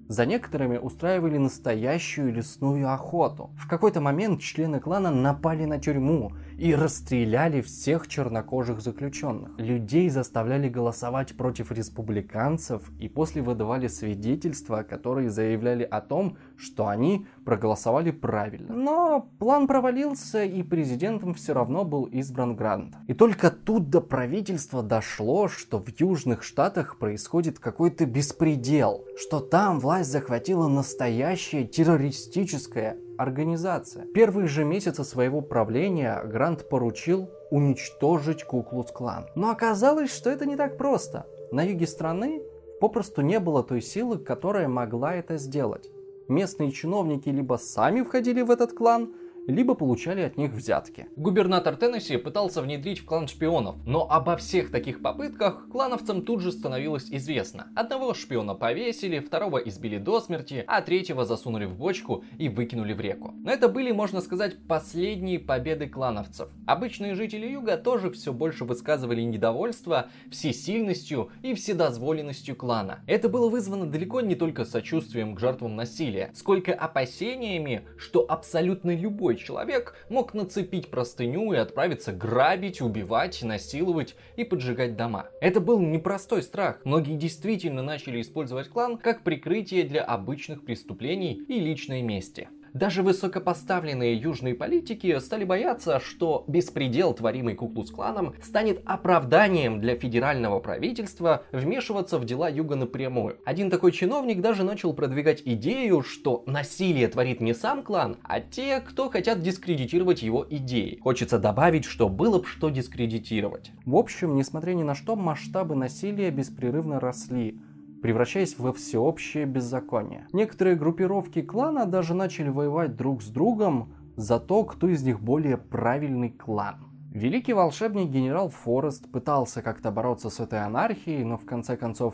За 0.08 0.26
некоторыми 0.26 0.80
устраивали 0.80 1.38
настоящую 1.38 2.34
лесную 2.34 2.92
охоту. 2.92 3.52
В 3.56 3.68
какой-то 3.68 4.02
момент 4.02 4.42
члены 4.42 4.80
клана 4.80 5.12
напали 5.12 5.66
на 5.66 5.80
тюрьму 5.80 6.32
и 6.60 6.76
расстреляли 6.76 7.62
всех 7.62 8.10
чернокожих 8.10 8.82
заключенных. 8.82 9.58
Людей 9.58 10.10
заставляли 10.10 10.68
голосовать 10.68 11.38
против 11.38 11.72
республиканцев 11.72 12.92
и 13.00 13.08
после 13.08 13.42
выдавали 13.42 13.88
свидетельства, 13.88 14.84
которые 14.84 15.30
заявляли 15.30 15.84
о 15.84 16.02
том, 16.02 16.38
что 16.58 16.88
они 16.88 17.26
проголосовали 17.50 18.12
правильно. 18.12 18.76
Но 18.76 19.28
план 19.40 19.66
провалился 19.66 20.44
и 20.44 20.62
президентом 20.62 21.34
все 21.34 21.54
равно 21.54 21.84
был 21.84 22.04
избран 22.04 22.56
Грант. 22.56 22.94
И 23.08 23.16
только 23.16 23.50
тут 23.50 23.90
до 23.90 24.02
правительства 24.02 24.84
дошло, 24.84 25.48
что 25.48 25.80
в 25.80 25.88
Южных 26.00 26.44
Штатах 26.44 27.00
происходит 27.00 27.58
какой-то 27.58 28.06
беспредел, 28.06 29.04
что 29.18 29.40
там 29.40 29.80
власть 29.80 30.12
захватила 30.12 30.68
настоящая 30.68 31.64
террористическая 31.64 32.98
организация. 33.18 34.06
Первые 34.14 34.48
же 34.48 34.64
месяцы 34.64 35.04
своего 35.04 35.42
правления 35.42 36.22
Грант 36.24 36.70
поручил 36.70 37.32
уничтожить 37.50 38.44
Куклус-клан. 38.44 39.26
Но 39.34 39.50
оказалось, 39.50 40.14
что 40.14 40.30
это 40.30 40.46
не 40.46 40.56
так 40.56 40.78
просто. 40.78 41.26
На 41.52 41.64
юге 41.64 41.88
страны 41.88 42.44
попросту 42.80 43.24
не 43.24 43.40
было 43.40 43.64
той 43.64 43.82
силы, 43.82 44.20
которая 44.20 44.68
могла 44.68 45.16
это 45.16 45.38
сделать. 45.38 45.90
Местные 46.30 46.72
чиновники 46.72 47.28
либо 47.30 47.56
сами 47.56 48.04
входили 48.04 48.44
в 48.44 48.52
этот 48.52 48.74
клан, 48.74 49.16
либо 49.50 49.74
получали 49.74 50.22
от 50.22 50.38
них 50.38 50.52
взятки. 50.52 51.08
Губернатор 51.16 51.76
Теннесси 51.76 52.18
пытался 52.18 52.62
внедрить 52.62 53.00
в 53.00 53.06
клан 53.06 53.28
шпионов, 53.28 53.76
но 53.86 54.10
обо 54.10 54.38
всех 54.38 54.72
таких 54.72 55.02
попытках 55.02 55.68
клановцам 55.72 56.24
тут 56.24 56.42
же 56.42 56.52
становилось 56.52 57.10
известно. 57.10 57.68
Одного 57.76 58.14
шпиона 58.14 58.54
повесили, 58.54 59.20
второго 59.20 59.58
избили 59.58 59.98
до 59.98 60.22
смерти, 60.22 60.64
а 60.68 60.82
третьего 60.82 61.26
засунули 61.26 61.66
в 61.66 61.76
бочку 61.76 62.24
и 62.38 62.48
выкинули 62.48 62.94
в 62.94 63.02
реку. 63.02 63.34
Но 63.44 63.52
это 63.52 63.68
были, 63.70 63.92
можно 63.92 64.22
сказать, 64.22 64.58
последние 64.68 65.40
победы 65.40 65.88
клановцев. 65.88 66.50
Обычные 66.68 67.16
жители 67.16 67.48
юга 67.48 67.78
тоже 67.78 68.12
все 68.12 68.32
больше 68.32 68.66
высказывали 68.66 69.22
недовольство 69.22 70.10
всесильностью 70.30 71.32
и 71.42 71.56
вседозволенностью 71.56 72.56
клана. 72.56 73.00
Это 73.08 73.30
было 73.30 73.50
вызвано 73.50 73.88
далеко 73.88 74.22
не 74.22 74.36
только 74.36 74.64
сочувствием 74.64 75.36
к 75.36 75.40
жертвам 75.40 75.76
насилия, 75.76 76.32
сколько 76.36 76.74
опасениями, 76.74 77.88
что 77.98 78.26
абсолютно 78.30 78.96
любой 78.96 79.39
человек 79.40 79.96
мог 80.10 80.34
нацепить 80.34 80.90
простыню 80.92 81.54
и 81.54 81.58
отправиться 81.58 82.12
грабить, 82.12 82.82
убивать, 82.82 83.42
насиловать 83.42 84.16
и 84.36 84.44
поджигать 84.44 84.96
дома. 84.96 85.30
Это 85.42 85.60
был 85.60 85.80
непростой 85.80 86.44
страх. 86.44 86.82
Многие 86.84 87.16
действительно 87.16 87.82
начали 87.82 88.22
использовать 88.22 88.70
клан 88.70 88.98
как 88.98 89.24
прикрытие 89.24 89.84
для 89.84 90.04
обычных 90.04 90.64
преступлений 90.64 91.42
и 91.48 91.60
личной 91.60 92.02
мести. 92.02 92.50
Даже 92.74 93.04
высокопоставленные 93.04 94.16
южные 94.16 94.56
политики 94.56 95.18
стали 95.20 95.44
бояться, 95.44 96.00
что 96.00 96.44
беспредел, 96.48 97.14
творимый 97.14 97.56
Куклус-кланом, 97.56 98.34
станет 98.44 98.82
оправданием 98.86 99.80
для 99.80 99.96
федерального 99.96 100.60
правительства 100.60 101.44
вмешиваться 101.52 102.18
в 102.20 102.26
дела 102.26 102.50
юга 102.50 102.76
напрямую. 102.76 103.38
Один 103.46 103.70
такой 103.70 103.92
чиновник 103.92 104.42
даже 104.42 104.64
начал 104.64 104.94
продвигать 104.94 105.42
идею, 105.46 106.04
что 106.04 106.44
насилие 106.46 107.08
творит 107.08 107.42
не 107.42 107.54
сам 107.54 107.84
клан, 107.84 108.18
а 108.24 108.40
те, 108.40 108.82
кто 108.82 109.10
хотят 109.10 109.42
дискредитировать 109.42 110.22
его 110.22 110.46
идеи. 110.50 111.00
Хочется 111.02 111.40
добавить, 111.40 111.86
что 111.86 112.10
было 112.10 112.40
бы 112.40 112.46
что 112.46 112.70
дискредитировать. 112.70 113.72
В 113.86 113.96
общем, 113.96 114.36
несмотря 114.36 114.74
ни 114.74 114.84
на 114.84 114.96
что, 114.96 115.16
масштабы 115.16 115.76
насилия 115.76 116.30
беспрерывно 116.32 117.00
росли 117.00 117.60
превращаясь 118.02 118.58
во 118.58 118.74
всеобщее 118.74 119.46
беззаконие. 119.46 120.28
Некоторые 120.34 120.76
группировки 120.76 121.42
клана 121.42 121.86
даже 121.86 122.14
начали 122.14 122.50
воевать 122.50 122.96
друг 122.96 123.22
с 123.22 123.28
другом 123.28 123.94
за 124.16 124.40
то, 124.40 124.64
кто 124.64 124.88
из 124.88 125.04
них 125.04 125.22
более 125.22 125.58
правильный 125.58 126.30
клан. 126.30 126.90
Великий 127.12 127.54
волшебник 127.54 128.10
генерал 128.10 128.50
Форест 128.50 129.12
пытался 129.12 129.62
как-то 129.62 129.92
бороться 129.92 130.30
с 130.30 130.40
этой 130.40 130.64
анархией, 130.64 131.24
но 131.24 131.38
в 131.38 131.46
конце 131.46 131.76
концов 131.76 132.14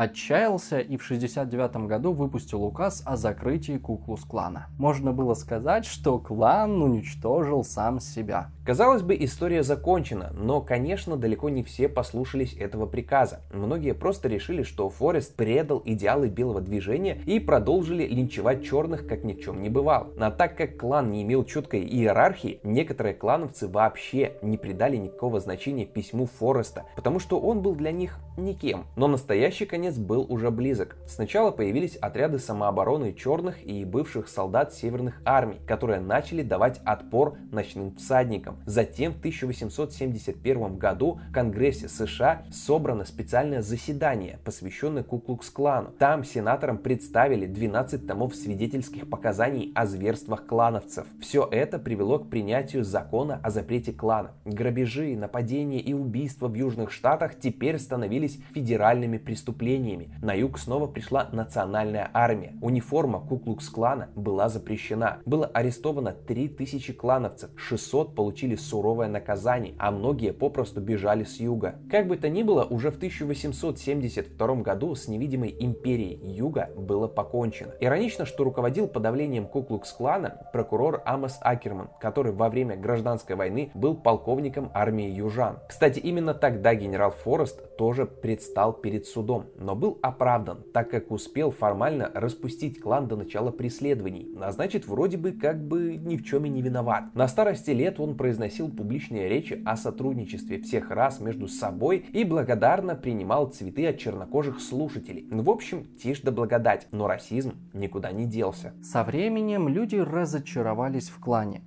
отчаялся 0.00 0.78
и 0.78 0.96
в 0.96 1.04
69 1.04 1.86
году 1.86 2.12
выпустил 2.12 2.64
указ 2.64 3.02
о 3.04 3.18
закрытии 3.18 3.76
Куклус-клана. 3.76 4.68
Можно 4.78 5.12
было 5.12 5.34
сказать, 5.34 5.84
что 5.84 6.18
клан 6.18 6.80
уничтожил 6.80 7.64
сам 7.64 8.00
себя. 8.00 8.48
Казалось 8.64 9.02
бы, 9.02 9.16
история 9.18 9.62
закончена, 9.62 10.32
но, 10.32 10.62
конечно, 10.62 11.16
далеко 11.16 11.50
не 11.50 11.62
все 11.62 11.88
послушались 11.88 12.54
этого 12.54 12.86
приказа. 12.86 13.40
Многие 13.52 13.92
просто 13.92 14.28
решили, 14.28 14.62
что 14.62 14.88
Форест 14.88 15.34
предал 15.34 15.82
идеалы 15.84 16.28
белого 16.28 16.62
движения 16.62 17.20
и 17.26 17.38
продолжили 17.38 18.06
линчевать 18.06 18.64
черных, 18.64 19.06
как 19.06 19.24
ни 19.24 19.34
в 19.34 19.40
чем 19.40 19.60
не 19.60 19.68
бывало. 19.68 20.08
А 20.18 20.30
так 20.30 20.56
как 20.56 20.78
клан 20.78 21.10
не 21.10 21.22
имел 21.24 21.44
четкой 21.44 21.82
иерархии, 21.82 22.60
некоторые 22.62 23.14
клановцы 23.14 23.68
вообще 23.68 24.34
не 24.40 24.56
придали 24.56 24.96
никакого 24.96 25.40
значения 25.40 25.84
письму 25.84 26.26
Фореста, 26.38 26.84
потому 26.96 27.18
что 27.18 27.38
он 27.38 27.60
был 27.60 27.74
для 27.74 27.92
них 27.92 28.18
никем. 28.38 28.84
Но 28.96 29.08
настоящий 29.08 29.66
конец 29.66 29.89
был 29.98 30.26
уже 30.28 30.50
близок. 30.50 30.96
Сначала 31.06 31.50
появились 31.50 31.96
отряды 31.96 32.38
самообороны 32.38 33.12
черных 33.12 33.64
и 33.66 33.84
бывших 33.84 34.28
солдат 34.28 34.72
северных 34.74 35.20
армий, 35.24 35.60
которые 35.66 36.00
начали 36.00 36.42
давать 36.42 36.80
отпор 36.84 37.36
ночным 37.50 37.94
всадникам. 37.96 38.58
Затем 38.66 39.12
в 39.12 39.18
1871 39.18 40.76
году 40.76 41.20
в 41.28 41.32
Конгрессе 41.32 41.88
США 41.88 42.44
собрано 42.50 43.04
специальное 43.04 43.62
заседание, 43.62 44.38
посвященное 44.44 45.02
Куклукс-клану. 45.02 45.90
Там 45.98 46.24
сенаторам 46.24 46.78
представили 46.78 47.46
12 47.46 48.06
томов 48.06 48.34
свидетельских 48.34 49.08
показаний 49.08 49.72
о 49.74 49.86
зверствах 49.86 50.46
клановцев. 50.46 51.06
Все 51.20 51.48
это 51.50 51.78
привело 51.78 52.18
к 52.18 52.28
принятию 52.28 52.84
закона 52.84 53.40
о 53.42 53.50
запрете 53.50 53.92
клана. 53.92 54.32
Грабежи, 54.44 55.16
нападения 55.16 55.80
и 55.80 55.92
убийства 55.92 56.48
в 56.48 56.54
Южных 56.54 56.90
Штатах 56.92 57.38
теперь 57.38 57.78
становились 57.78 58.38
федеральными 58.54 59.18
преступлениями. 59.18 59.79
На 60.22 60.34
юг 60.34 60.58
снова 60.58 60.86
пришла 60.86 61.28
национальная 61.32 62.10
армия. 62.12 62.54
Униформа 62.60 63.20
Куклукс-клана 63.20 64.08
была 64.14 64.48
запрещена. 64.48 65.20
Было 65.24 65.46
арестовано 65.46 66.12
3000 66.12 66.92
клановцев, 66.92 67.50
600 67.56 68.14
получили 68.14 68.56
суровое 68.56 69.08
наказание, 69.08 69.74
а 69.78 69.90
многие 69.90 70.32
попросту 70.32 70.80
бежали 70.80 71.24
с 71.24 71.40
юга. 71.40 71.76
Как 71.90 72.06
бы 72.06 72.16
то 72.16 72.28
ни 72.28 72.42
было, 72.42 72.64
уже 72.64 72.90
в 72.90 72.96
1872 72.96 74.56
году 74.56 74.94
с 74.94 75.08
невидимой 75.08 75.56
империей 75.58 76.20
юга 76.22 76.70
было 76.76 77.08
покончено. 77.08 77.72
Иронично, 77.80 78.26
что 78.26 78.44
руководил 78.44 78.86
подавлением 78.86 79.46
Куклукс-клана 79.46 80.50
прокурор 80.52 81.02
Амос 81.06 81.38
Акерман, 81.40 81.88
который 82.00 82.32
во 82.32 82.48
время 82.48 82.76
гражданской 82.76 83.36
войны 83.36 83.70
был 83.74 83.96
полковником 83.96 84.70
армии 84.74 85.08
южан. 85.08 85.58
Кстати, 85.68 85.98
именно 85.98 86.34
тогда 86.34 86.74
генерал 86.74 87.10
Форест 87.10 87.76
тоже 87.76 88.06
предстал 88.06 88.72
перед 88.72 89.06
судом, 89.06 89.46
но 89.60 89.76
был 89.76 89.98
оправдан, 90.02 90.64
так 90.72 90.90
как 90.90 91.10
успел 91.10 91.50
формально 91.50 92.10
распустить 92.14 92.80
клан 92.80 93.06
до 93.06 93.16
начала 93.16 93.50
преследований, 93.50 94.34
а 94.40 94.50
значит 94.50 94.88
вроде 94.88 95.18
бы 95.18 95.32
как 95.32 95.62
бы 95.62 95.96
ни 95.96 96.16
в 96.16 96.24
чем 96.24 96.46
и 96.46 96.48
не 96.48 96.62
виноват. 96.62 97.14
На 97.14 97.28
старости 97.28 97.70
лет 97.70 98.00
он 98.00 98.16
произносил 98.16 98.70
публичные 98.70 99.28
речи 99.28 99.62
о 99.64 99.76
сотрудничестве 99.76 100.60
всех 100.60 100.90
рас 100.90 101.20
между 101.20 101.46
собой 101.46 101.98
и 102.12 102.24
благодарно 102.24 102.94
принимал 102.94 103.50
цветы 103.50 103.86
от 103.86 103.98
чернокожих 103.98 104.60
слушателей. 104.60 105.28
В 105.30 105.50
общем, 105.50 105.86
тишь 106.02 106.20
да 106.22 106.32
благодать, 106.32 106.88
но 106.90 107.06
расизм 107.06 107.52
никуда 107.74 108.10
не 108.12 108.24
делся. 108.24 108.74
Со 108.82 109.04
временем 109.04 109.68
люди 109.68 109.96
разочаровались 109.96 111.10
в 111.10 111.20
клане. 111.20 111.62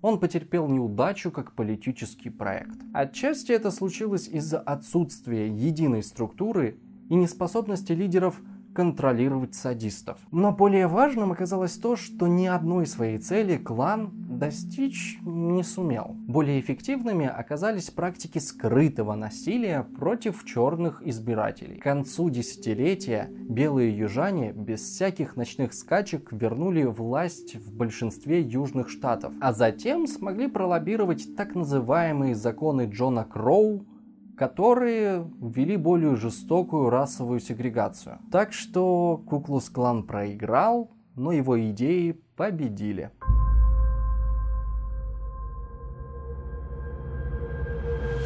Он 0.00 0.20
потерпел 0.20 0.68
неудачу 0.68 1.30
как 1.30 1.54
политический 1.54 2.30
проект. 2.30 2.78
Отчасти 2.94 3.52
это 3.52 3.70
случилось 3.70 4.28
из-за 4.28 4.60
отсутствия 4.60 5.48
единой 5.48 6.04
структуры 6.04 6.78
и 7.08 7.14
неспособности 7.14 7.92
лидеров 7.92 8.40
контролировать 8.74 9.54
садистов. 9.54 10.18
Но 10.30 10.52
более 10.52 10.86
важным 10.86 11.32
оказалось 11.32 11.76
то, 11.78 11.96
что 11.96 12.28
ни 12.28 12.46
одной 12.46 12.86
своей 12.86 13.18
цели 13.18 13.56
клан 13.56 14.12
достичь 14.38 15.18
не 15.22 15.64
сумел. 15.64 16.14
Более 16.28 16.60
эффективными 16.60 17.26
оказались 17.26 17.90
практики 17.90 18.38
скрытого 18.38 19.16
насилия 19.16 19.82
против 19.82 20.44
черных 20.44 21.02
избирателей. 21.04 21.78
К 21.78 21.82
концу 21.82 22.30
десятилетия 22.30 23.28
белые 23.28 23.96
южане 23.98 24.52
без 24.52 24.80
всяких 24.82 25.34
ночных 25.34 25.74
скачек 25.74 26.28
вернули 26.30 26.84
власть 26.84 27.56
в 27.56 27.74
большинстве 27.74 28.42
южных 28.42 28.90
штатов, 28.90 29.32
а 29.40 29.52
затем 29.52 30.06
смогли 30.06 30.46
пролоббировать 30.46 31.34
так 31.36 31.56
называемые 31.56 32.36
законы 32.36 32.88
Джона 32.88 33.24
Кроу, 33.24 33.84
которые 34.38 35.28
ввели 35.40 35.76
более 35.76 36.14
жестокую 36.14 36.90
расовую 36.90 37.40
сегрегацию. 37.40 38.18
Так 38.30 38.52
что 38.52 39.20
Куклус 39.28 39.68
Клан 39.68 40.04
проиграл, 40.04 40.90
но 41.16 41.32
его 41.32 41.60
идеи 41.70 42.12
победили. 42.36 43.10